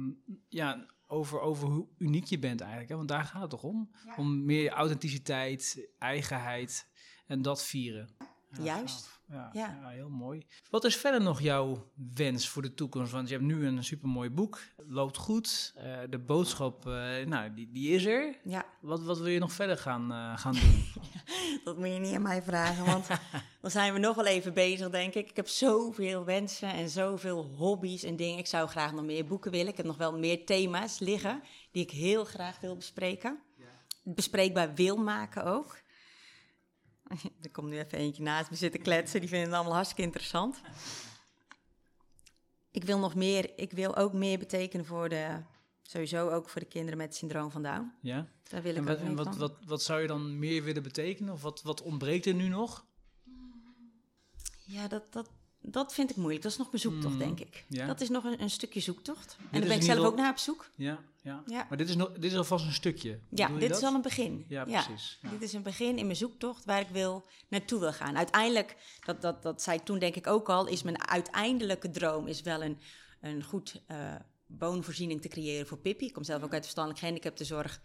ja, 0.47 0.85
over, 1.07 1.39
over 1.39 1.67
hoe 1.67 1.87
uniek 1.97 2.25
je 2.25 2.39
bent 2.39 2.59
eigenlijk. 2.61 2.89
Hè? 2.89 2.95
Want 2.95 3.07
daar 3.07 3.23
gaat 3.23 3.41
het 3.41 3.49
toch 3.49 3.63
om? 3.63 3.91
Om 4.17 4.45
meer 4.45 4.69
authenticiteit, 4.71 5.87
eigenheid 5.99 6.87
en 7.27 7.41
dat 7.41 7.63
vieren. 7.63 8.09
Ja, 8.51 8.63
Juist. 8.63 9.15
Ja, 9.29 9.49
Ja. 9.53 9.77
ja, 9.81 9.87
heel 9.89 10.09
mooi. 10.09 10.45
Wat 10.69 10.83
is 10.83 10.95
verder 10.95 11.21
nog 11.21 11.41
jouw 11.41 11.91
wens 12.13 12.47
voor 12.49 12.61
de 12.61 12.73
toekomst? 12.73 13.11
Want 13.11 13.27
je 13.27 13.33
hebt 13.33 13.45
nu 13.47 13.65
een 13.65 13.83
supermooi 13.83 14.29
boek, 14.29 14.59
loopt 14.87 15.17
goed. 15.17 15.73
Eh, 15.75 15.97
de 16.09 16.19
boodschap, 16.19 16.87
eh, 16.87 17.25
nou, 17.25 17.53
die, 17.53 17.71
die 17.71 17.89
is 17.89 18.05
er. 18.05 18.37
Ja, 18.43 18.65
Wat, 18.81 19.03
wat 19.03 19.17
wil 19.17 19.27
je 19.27 19.39
nog 19.39 19.51
verder 19.51 19.77
gaan, 19.77 20.11
eh, 20.11 20.37
gaan 20.37 20.53
doen? 20.53 20.85
dat 21.63 21.77
moet 21.77 21.87
je 21.87 21.99
niet 21.99 22.15
aan 22.15 22.21
mij 22.21 22.41
vragen, 22.41 22.85
want 22.85 23.07
dan 23.61 23.71
zijn 23.71 23.93
we 23.93 23.99
nog 23.99 24.15
wel 24.15 24.25
even 24.25 24.53
bezig, 24.53 24.89
denk 24.89 25.13
ik. 25.13 25.29
Ik 25.29 25.35
heb 25.35 25.47
zoveel 25.47 26.25
wensen 26.25 26.69
en 26.73 26.89
zoveel 26.89 27.43
hobby's 27.45 28.03
en 28.03 28.15
dingen. 28.15 28.37
Ik 28.39 28.47
zou 28.47 28.67
graag 28.67 28.93
nog 28.93 29.05
meer 29.05 29.25
boeken 29.25 29.51
willen. 29.51 29.67
Ik 29.71 29.77
heb 29.77 29.85
nog 29.85 29.97
wel 29.97 30.17
meer 30.17 30.45
thema's 30.45 30.99
liggen 30.99 31.41
die 31.71 31.83
ik 31.83 31.91
heel 31.91 32.25
graag 32.25 32.59
wil 32.59 32.75
bespreken. 32.75 33.39
Bespreekbaar 34.03 34.73
wil 34.73 34.97
maken 34.97 35.43
ook. 35.43 35.85
Er 37.41 37.51
komt 37.51 37.67
nu 37.69 37.77
even 37.77 37.97
eentje 37.97 38.23
naast 38.23 38.49
me 38.49 38.55
zitten 38.55 38.81
kletsen. 38.81 39.19
Die 39.19 39.29
vinden 39.29 39.47
het 39.47 39.55
allemaal 39.55 39.73
hartstikke 39.73 40.03
interessant. 40.03 40.61
Ik 42.71 42.83
wil 42.83 42.99
nog 42.99 43.15
meer, 43.15 43.51
ik 43.55 43.71
wil 43.71 43.95
ook 43.95 44.13
meer 44.13 44.39
betekenen 44.39 44.85
voor 44.85 45.09
de, 45.09 45.41
sowieso 45.81 46.29
ook 46.29 46.49
voor 46.49 46.61
de 46.61 46.67
kinderen 46.67 46.97
met 46.97 47.07
het 47.07 47.15
syndroom 47.15 47.51
van 47.51 47.63
Down. 47.63 47.91
Ja? 48.01 48.27
Daar 48.43 48.61
wil 48.61 48.71
ik 48.71 48.77
En, 48.77 48.85
wat, 48.85 48.97
en 48.97 49.15
wat, 49.15 49.35
wat, 49.35 49.53
wat 49.65 49.83
zou 49.83 50.01
je 50.01 50.07
dan 50.07 50.39
meer 50.39 50.63
willen 50.63 50.83
betekenen? 50.83 51.33
Of 51.33 51.41
wat, 51.41 51.61
wat 51.61 51.81
ontbreekt 51.81 52.25
er 52.25 52.33
nu 52.33 52.47
nog? 52.47 52.85
Ja, 54.63 54.87
dat, 54.87 55.13
dat, 55.13 55.29
dat 55.61 55.93
vind 55.93 56.09
ik 56.09 56.15
moeilijk. 56.15 56.43
Dat 56.43 56.51
is 56.51 56.57
nog 56.57 56.67
mijn 56.71 56.81
zoektocht, 56.81 57.13
Mm, 57.13 57.19
denk 57.19 57.39
ik. 57.39 57.65
ja. 57.69 57.85
Dat 57.87 58.01
is 58.01 58.09
nog 58.09 58.23
een, 58.23 58.41
een 58.41 58.49
stukje 58.49 58.79
zoektocht. 58.79 59.37
En 59.51 59.59
daar 59.59 59.69
ben 59.69 59.77
ik 59.77 59.83
zelf 59.83 60.05
ook 60.05 60.15
naar 60.15 60.31
op 60.31 60.37
zoek. 60.37 60.69
Ja, 60.75 60.99
ja. 61.27 61.43
Ja, 61.45 61.65
Maar 61.69 61.77
dit 61.77 61.89
is, 61.89 61.95
nog, 61.95 62.11
dit 62.11 62.31
is 62.31 62.37
alvast 62.37 62.65
een 62.65 62.73
stukje. 62.73 63.19
ja 63.29 63.47
dit 63.47 63.69
dat? 63.69 63.77
is 63.77 63.83
al 63.83 63.93
een 63.93 64.01
begin. 64.01 64.45
Ja, 64.47 64.63
precies. 64.63 65.19
Ja. 65.21 65.29
Dit 65.29 65.41
is 65.41 65.53
een 65.53 65.63
begin 65.63 65.97
in 65.97 66.05
mijn 66.05 66.17
zoektocht 66.17 66.65
waar 66.65 66.81
ik 66.81 66.89
wil 66.89 67.25
naartoe 67.47 67.79
wil 67.79 67.93
gaan. 67.93 68.17
Uiteindelijk, 68.17 68.75
dat, 69.05 69.21
dat, 69.21 69.43
dat 69.43 69.61
zei 69.61 69.77
ik 69.77 69.83
toen 69.85 69.99
denk 69.99 70.15
ik 70.15 70.27
ook 70.27 70.49
al, 70.49 70.67
is 70.67 70.83
mijn 70.83 71.07
uiteindelijke 71.07 71.89
droom 71.89 72.27
is 72.27 72.41
wel 72.41 72.63
een, 72.63 72.77
een 73.21 73.43
goed 73.43 73.81
eh 73.87 74.15
woonvoorziening 74.59 75.21
te 75.21 75.27
creëren 75.27 75.67
voor 75.67 75.77
Pippi. 75.77 76.05
Ik 76.05 76.13
kom 76.13 76.23
zelf 76.23 76.43
ook 76.43 76.53
uit 76.53 76.61
verstandelijk 76.61 76.99
gehandicaptenzorg. 76.99 77.81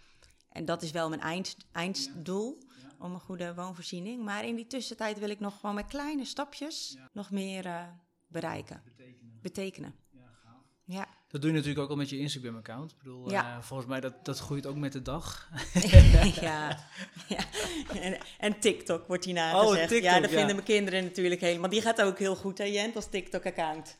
En 0.49 0.65
dat 0.65 0.83
is 0.83 0.91
wel 0.91 1.09
mijn 1.09 1.21
eind, 1.21 1.57
einddoel, 1.73 2.59
om 2.99 3.13
een 3.13 3.21
goede 3.21 3.55
woonvoorziening. 3.55 4.25
Maar 4.25 4.45
in 4.45 4.55
die 4.55 4.67
tussentijd 4.67 5.19
wil 5.19 5.29
ik 5.31 5.41
nog 5.41 5.61
gewoon 5.61 5.75
met 5.75 5.87
kleine 5.87 6.25
stapjes 6.25 6.97
nog 7.13 7.31
meer 7.31 7.67
eh, 7.67 7.85
bereiken, 8.27 8.83
Betekenen. 8.85 9.39
betekenen. 9.43 9.95
Ja, 10.11 10.31
gaaf. 10.45 10.63
Ja. 10.85 11.09
Dat 11.33 11.41
doe 11.41 11.51
je 11.51 11.57
natuurlijk 11.57 11.85
ook 11.85 11.91
al 11.91 11.97
met 11.97 12.11
je 12.11 12.19
Instagram-account. 12.19 12.91
Ik 12.91 12.97
bedoel, 12.99 13.31
Ja. 13.31 13.57
eh, 13.57 13.63
volgens 13.63 13.89
mij 13.89 14.01
dat, 14.01 14.25
dat 14.25 14.39
groeit 14.39 14.67
ook 14.67 14.77
met 14.77 14.93
de 14.93 15.03
dag. 15.03 15.49
ja. 16.41 16.79
ja. 17.29 17.45
En, 18.01 18.19
en 18.39 18.59
TikTok 18.61 19.07
wordt 19.07 19.25
hierna 19.25 19.61
Oh, 19.61 19.69
gezegd. 19.69 19.89
TikTok, 19.89 20.11
ja, 20.11 20.21
dat 20.21 20.31
ja. 20.31 20.37
vinden 20.37 20.55
mijn 20.55 20.67
kinderen 20.67 21.05
natuurlijk 21.05 21.41
helemaal. 21.41 21.71
Die 21.71 21.83
gaat 21.83 22.03
ook 22.03 22.19
heel 22.19 22.37
goed, 22.37 22.59
hè 22.59 22.65
Jent, 22.65 22.97
als 22.97 23.09
TikTok-account. 23.11 23.99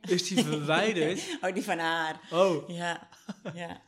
Is 0.00 0.28
die 0.28 0.44
verwijderd? 0.44 1.20
Oh, 1.42 1.54
die 1.54 1.62
van 1.62 1.78
haar. 1.78 2.20
Oh, 2.30 2.68
Ja, 2.68 3.08
ja. 3.54 3.80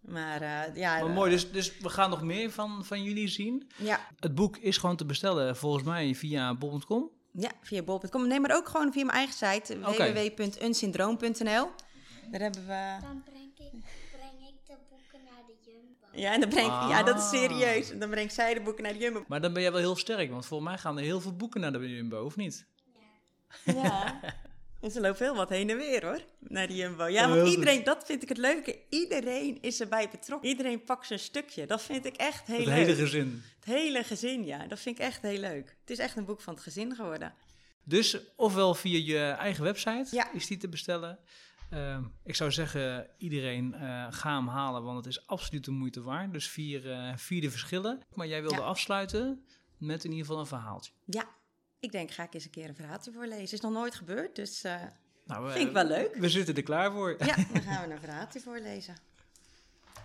Maar 0.00 0.40
eh, 0.42 0.76
ja... 0.76 0.98
maar 1.00 1.08
eh, 1.08 1.14
mooi. 1.14 1.30
Dus, 1.30 1.50
dus 1.52 1.78
we 1.78 1.88
gaan 1.88 2.10
nog 2.10 2.22
meer 2.22 2.50
van, 2.50 2.84
van 2.84 3.02
jullie 3.02 3.28
zien. 3.28 3.70
Ja, 3.76 4.06
Het 4.20 4.34
boek 4.34 4.56
is 4.56 4.76
gewoon 4.76 4.96
te 4.96 5.04
bestellen 5.04 5.56
volgens 5.56 5.84
mij 5.84 6.14
via 6.14 6.54
bol.com. 6.54 7.10
ja, 7.32 7.50
via 7.62 7.82
bol.com. 7.82 8.26
Nee, 8.28 8.40
maar 8.40 8.56
ook 8.56 8.68
gewoon 8.68 8.92
via 8.92 9.04
mijn 9.04 9.16
eigen 9.16 9.34
site, 9.34 9.78
www.unsyndroom.nl. 9.78 11.70
Daar 12.30 12.40
hebben 12.40 12.66
we... 12.66 12.96
Dan 13.02 13.22
breng 13.24 13.50
ik, 13.58 13.70
breng 14.12 14.48
ik 14.48 14.54
de 14.66 14.74
boeken 14.90 15.20
naar 15.24 15.42
de 15.46 15.54
Jumbo. 15.70 16.06
Ja, 16.20 16.32
en 16.32 16.40
dan 16.40 16.48
breng 16.48 16.66
ja, 16.66 17.02
dat 17.02 17.16
is 17.16 17.22
Ah. 17.22 17.28
serieus. 17.30 17.90
En 17.90 17.98
dan 17.98 18.10
brengt 18.10 18.34
zij 18.34 18.54
de 18.54 18.60
boeken 18.60 18.82
naar 18.82 18.92
de 18.92 18.98
Jumbo. 18.98 19.24
Maar 19.28 19.40
dan 19.40 19.52
ben 19.52 19.62
jij 19.62 19.70
wel 19.72 19.80
heel 19.80 19.96
sterk, 19.96 20.30
want 20.30 20.46
volgens 20.46 20.70
mij 20.70 20.78
gaan 20.78 20.96
er 20.98 21.04
heel 21.04 21.20
veel 21.20 21.36
boeken 21.36 21.60
naar 21.60 21.72
de 21.72 21.88
Jumbo, 21.94 22.24
of 22.24 22.36
niet? 22.36 22.66
Ja. 23.64 24.20
En 24.80 24.90
ze 24.90 25.00
loopt 25.00 25.18
heel 25.18 25.34
wat 25.34 25.48
heen 25.48 25.70
en 25.70 25.76
weer 25.76 26.04
hoor, 26.06 26.20
naar 26.38 26.66
de 26.66 26.74
Jumbo. 26.74 27.06
Ja, 27.06 27.28
want 27.28 27.48
iedereen, 27.48 27.84
dat 27.84 28.06
vind 28.06 28.22
ik 28.22 28.28
het 28.28 28.38
leuke. 28.38 28.78
Iedereen 28.88 29.62
is 29.62 29.80
erbij 29.80 30.08
betrokken. 30.10 30.48
Iedereen 30.48 30.84
pakt 30.84 31.06
zijn 31.06 31.18
stukje. 31.18 31.66
Dat 31.66 31.82
vind 31.82 32.04
ik 32.04 32.16
echt 32.16 32.46
heel 32.46 32.56
Het 32.56 32.66
leuk. 32.66 32.74
hele 32.76 32.94
gezin. 32.94 33.42
Het 33.56 33.64
hele 33.64 34.04
gezin, 34.04 34.44
ja. 34.44 34.66
Dat 34.66 34.80
vind 34.80 34.98
ik 34.98 35.04
echt 35.04 35.22
heel 35.22 35.38
leuk. 35.40 35.76
Het 35.80 35.90
is 35.90 35.98
echt 35.98 36.16
een 36.16 36.24
boek 36.24 36.40
van 36.40 36.54
het 36.54 36.62
gezin 36.62 36.94
geworden. 36.94 37.34
Dus 37.84 38.16
ofwel 38.36 38.74
via 38.74 38.98
je 39.04 39.30
eigen 39.30 39.64
website 39.64 40.06
Ja. 40.10 40.32
is 40.32 40.46
die 40.46 40.56
te 40.56 40.68
bestellen. 40.68 41.18
Ehm, 41.70 42.02
ik 42.24 42.34
zou 42.34 42.52
zeggen, 42.52 43.06
iedereen 43.18 43.74
eh, 43.74 44.06
ga 44.10 44.36
hem 44.36 44.48
halen, 44.48 44.82
want 44.82 44.96
het 44.96 45.06
is 45.06 45.26
absoluut 45.26 45.64
de 45.64 45.70
moeite 45.70 46.02
waard. 46.02 46.32
Dus 46.32 46.48
vier, 46.48 46.90
eh, 46.92 47.12
vier 47.16 47.40
de 47.40 47.50
verschillen. 47.50 48.00
Maar 48.14 48.26
jij 48.26 48.40
wilde 48.40 48.56
Ja. 48.56 48.62
afsluiten 48.62 49.44
met 49.78 50.04
in 50.04 50.10
ieder 50.10 50.26
geval 50.26 50.40
een 50.40 50.46
verhaaltje. 50.48 50.92
Ja, 51.04 51.28
ik 51.80 51.92
denk, 51.92 52.10
ga 52.10 52.22
ik 52.22 52.34
eens 52.34 52.44
een 52.44 52.50
keer 52.50 52.68
een 52.68 52.74
verhaaltje 52.74 53.12
voorlezen. 53.12 53.42
Is 53.56 53.60
nog 53.60 53.72
nooit 53.72 53.94
gebeurd, 53.94 54.36
dus 54.36 54.62
eh, 54.64 54.82
Nou, 55.24 55.52
vind 55.52 55.66
ik 55.66 55.72
wel 55.72 55.84
leuk. 55.84 56.14
We 56.14 56.28
zitten 56.28 56.54
er 56.56 56.62
klaar 56.62 56.92
voor. 56.92 57.16
Ja, 57.18 57.34
dan 57.52 57.62
gaan 57.62 57.88
we 57.88 57.94
een 57.94 58.00
verhaaltje 58.00 58.40
voorlezen. 58.40 58.96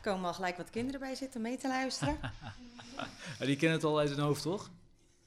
komen 0.01 0.25
al 0.25 0.33
gelijk 0.33 0.57
wat 0.57 0.69
kinderen 0.69 0.99
bij 0.99 1.15
zitten 1.15 1.35
om 1.37 1.41
mee 1.47 1.57
te 1.57 1.67
luisteren. 1.67 2.19
Die 3.39 3.55
kennen 3.55 3.77
het 3.77 3.83
al 3.87 3.99
uit 3.99 4.09
hun 4.09 4.19
hoofd, 4.19 4.41
toch? 4.41 4.71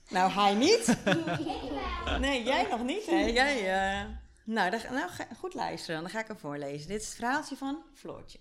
nou, 0.09 0.31
hij 0.31 0.55
niet. 0.55 0.97
Nee, 2.21 2.43
jij 2.45 2.67
nog 2.71 2.83
niet. 2.83 3.07
Hè? 3.07 3.17
Jij, 3.25 3.59
eh, 4.01 4.09
Nou, 4.45 4.71
dan, 4.71 4.81
nou, 4.91 5.11
ga- 5.11 5.29
goed 5.39 5.55
luisteren 5.55 5.95
dan. 5.95 6.05
Dan 6.05 6.13
ga 6.13 6.21
ik 6.21 6.27
hem 6.27 6.39
voorlezen. 6.39 6.89
Dit 6.89 7.01
is 7.01 7.07
het 7.07 7.17
verhaaltje 7.17 7.57
van 7.57 7.83
Floortje. 7.95 8.39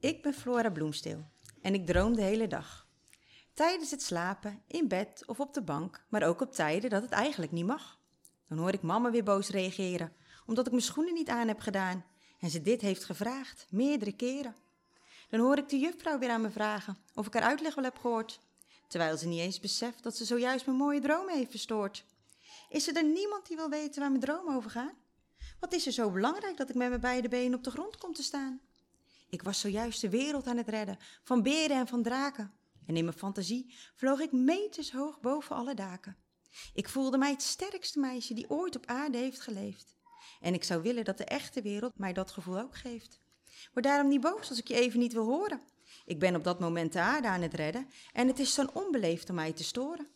Ik 0.00 0.22
ben 0.22 0.34
Flora 0.34 0.70
Bloemsteel 0.70 1.24
en 1.62 1.74
ik 1.74 1.86
droom 1.86 2.14
de 2.16 2.22
hele 2.22 2.46
dag. 2.46 2.85
Tijdens 3.56 3.90
het 3.90 4.02
slapen, 4.02 4.62
in 4.66 4.88
bed 4.88 5.22
of 5.26 5.40
op 5.40 5.54
de 5.54 5.62
bank, 5.62 6.04
maar 6.08 6.22
ook 6.22 6.40
op 6.40 6.52
tijden 6.52 6.90
dat 6.90 7.02
het 7.02 7.10
eigenlijk 7.10 7.52
niet 7.52 7.66
mag. 7.66 7.98
Dan 8.48 8.58
hoor 8.58 8.72
ik 8.72 8.82
mama 8.82 9.10
weer 9.10 9.24
boos 9.24 9.48
reageren, 9.48 10.12
omdat 10.46 10.66
ik 10.66 10.72
mijn 10.72 10.84
schoenen 10.84 11.14
niet 11.14 11.28
aan 11.28 11.48
heb 11.48 11.60
gedaan 11.60 12.04
en 12.40 12.50
ze 12.50 12.62
dit 12.62 12.80
heeft 12.80 13.04
gevraagd, 13.04 13.66
meerdere 13.70 14.12
keren. 14.12 14.54
Dan 15.28 15.40
hoor 15.40 15.58
ik 15.58 15.68
de 15.68 15.78
juffrouw 15.78 16.18
weer 16.18 16.30
aan 16.30 16.40
me 16.40 16.50
vragen 16.50 16.96
of 17.14 17.26
ik 17.26 17.32
haar 17.32 17.42
uitleg 17.42 17.74
wel 17.74 17.84
heb 17.84 17.98
gehoord, 17.98 18.40
terwijl 18.88 19.16
ze 19.16 19.26
niet 19.26 19.40
eens 19.40 19.60
beseft 19.60 20.02
dat 20.02 20.16
ze 20.16 20.24
zojuist 20.24 20.66
mijn 20.66 20.78
mooie 20.78 21.00
droom 21.00 21.28
heeft 21.28 21.50
verstoord. 21.50 22.04
Is 22.68 22.88
er 22.88 22.94
dan 22.94 23.12
niemand 23.12 23.46
die 23.46 23.56
wil 23.56 23.68
weten 23.68 24.00
waar 24.00 24.10
mijn 24.10 24.22
dromen 24.22 24.54
over 24.54 24.70
gaan? 24.70 24.94
Wat 25.60 25.72
is 25.72 25.86
er 25.86 25.92
zo 25.92 26.10
belangrijk 26.10 26.56
dat 26.56 26.68
ik 26.68 26.74
met 26.74 26.88
mijn 26.88 27.00
beide 27.00 27.28
benen 27.28 27.58
op 27.58 27.64
de 27.64 27.70
grond 27.70 27.96
kom 27.96 28.12
te 28.12 28.22
staan? 28.22 28.60
Ik 29.28 29.42
was 29.42 29.60
zojuist 29.60 30.00
de 30.00 30.10
wereld 30.10 30.46
aan 30.46 30.56
het 30.56 30.68
redden, 30.68 30.98
van 31.22 31.42
beren 31.42 31.76
en 31.76 31.86
van 31.86 32.02
draken. 32.02 32.52
En 32.86 32.96
in 32.96 33.04
mijn 33.04 33.16
fantasie 33.16 33.74
vloog 33.94 34.20
ik 34.20 34.32
meters 34.32 34.92
hoog 34.92 35.20
boven 35.20 35.56
alle 35.56 35.74
daken. 35.74 36.16
Ik 36.74 36.88
voelde 36.88 37.18
mij 37.18 37.30
het 37.30 37.42
sterkste 37.42 37.98
meisje 37.98 38.34
die 38.34 38.50
ooit 38.50 38.76
op 38.76 38.86
aarde 38.86 39.18
heeft 39.18 39.40
geleefd. 39.40 39.94
En 40.40 40.54
ik 40.54 40.64
zou 40.64 40.82
willen 40.82 41.04
dat 41.04 41.18
de 41.18 41.24
echte 41.24 41.62
wereld 41.62 41.98
mij 41.98 42.12
dat 42.12 42.30
gevoel 42.30 42.58
ook 42.58 42.76
geeft. 42.76 43.20
Word 43.72 43.84
daarom 43.84 44.08
niet 44.08 44.20
boos 44.20 44.48
als 44.48 44.58
ik 44.58 44.68
je 44.68 44.74
even 44.74 44.98
niet 44.98 45.12
wil 45.12 45.24
horen. 45.24 45.60
Ik 46.04 46.18
ben 46.18 46.36
op 46.36 46.44
dat 46.44 46.60
moment 46.60 46.92
de 46.92 47.00
aarde 47.00 47.28
aan 47.28 47.42
het 47.42 47.54
redden 47.54 47.88
en 48.12 48.26
het 48.26 48.38
is 48.38 48.54
zo'n 48.54 48.74
onbeleefd 48.74 49.28
om 49.28 49.34
mij 49.34 49.52
te 49.52 49.64
storen. 49.64 50.08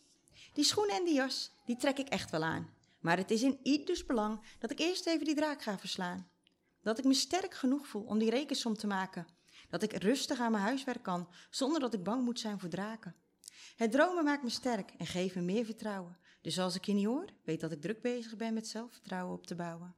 Die 0.53 0.63
schoenen 0.63 0.95
en 0.95 1.05
die 1.05 1.13
jas, 1.13 1.51
die 1.65 1.77
trek 1.77 1.97
ik 1.97 2.07
echt 2.07 2.31
wel 2.31 2.43
aan. 2.43 2.69
Maar 2.99 3.17
het 3.17 3.31
is 3.31 3.41
in 3.41 3.59
ieders 3.63 4.05
belang 4.05 4.41
dat 4.59 4.71
ik 4.71 4.79
eerst 4.79 5.07
even 5.07 5.25
die 5.25 5.35
draak 5.35 5.61
ga 5.61 5.79
verslaan. 5.79 6.29
Dat 6.81 6.97
ik 6.97 7.05
me 7.05 7.13
sterk 7.13 7.53
genoeg 7.53 7.87
voel 7.87 8.03
om 8.03 8.19
die 8.19 8.29
rekensom 8.29 8.77
te 8.77 8.87
maken. 8.87 9.27
Dat 9.71 9.83
ik 9.83 9.93
rustig 9.93 10.39
aan 10.39 10.51
mijn 10.51 10.63
huiswerk 10.63 11.03
kan, 11.03 11.27
zonder 11.49 11.79
dat 11.79 11.93
ik 11.93 12.03
bang 12.03 12.23
moet 12.23 12.39
zijn 12.39 12.59
voor 12.59 12.69
draken. 12.69 13.15
Het 13.75 13.91
dromen 13.91 14.23
maakt 14.23 14.43
me 14.43 14.49
sterk 14.49 14.91
en 14.97 15.05
geeft 15.05 15.35
me 15.35 15.41
meer 15.41 15.65
vertrouwen. 15.65 16.17
Dus 16.41 16.59
als 16.59 16.75
ik 16.75 16.85
je 16.85 16.93
niet 16.93 17.05
hoor, 17.05 17.25
weet 17.43 17.59
dat 17.59 17.71
ik 17.71 17.81
druk 17.81 18.01
bezig 18.01 18.35
ben 18.35 18.53
met 18.53 18.67
zelfvertrouwen 18.67 19.33
op 19.33 19.47
te 19.47 19.55
bouwen. 19.55 19.95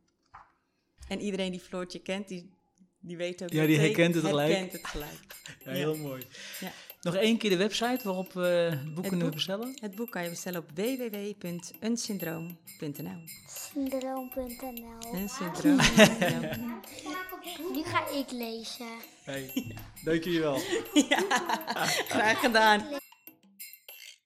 En 1.08 1.20
iedereen 1.20 1.52
die 1.52 1.60
Floortje 1.60 2.00
kent, 2.00 2.28
die, 2.28 2.54
die 3.00 3.18
weet 3.18 3.44
ook... 3.44 3.50
Ja, 3.50 3.66
die 3.66 3.80
herkent 3.80 4.16
het 4.16 4.26
gelijk. 4.26 4.52
Herkent 4.52 4.72
het 4.72 4.88
gelijk. 4.88 5.42
Ja, 5.64 5.72
heel 5.72 5.96
mooi. 5.96 6.28
Ja. 6.60 6.72
Nog 7.04 7.16
één 7.16 7.38
keer 7.38 7.50
de 7.50 7.58
website 7.58 8.00
waarop 8.04 8.34
we 8.34 8.42
het 8.42 8.86
boek 8.86 8.96
Het 8.98 9.08
kunnen 9.08 9.26
boek? 9.26 9.36
bestellen. 9.36 9.74
Het 9.80 9.96
boek 9.96 10.12
kan 10.12 10.24
je 10.24 10.30
bestellen 10.30 10.60
op 10.60 10.70
www.unsyndroom.nl. 10.76 13.24
Syndroom.nl. 13.48 15.28
Syndroom. 15.28 15.80
Nu 17.74 17.84
ga 17.92 18.10
ik 18.10 18.32
lezen. 18.32 18.88
Hey, 19.24 19.52
dank 20.04 20.24
jullie 20.24 20.40
wel. 20.40 20.58
Graag 22.14 22.40
gedaan. 22.40 23.02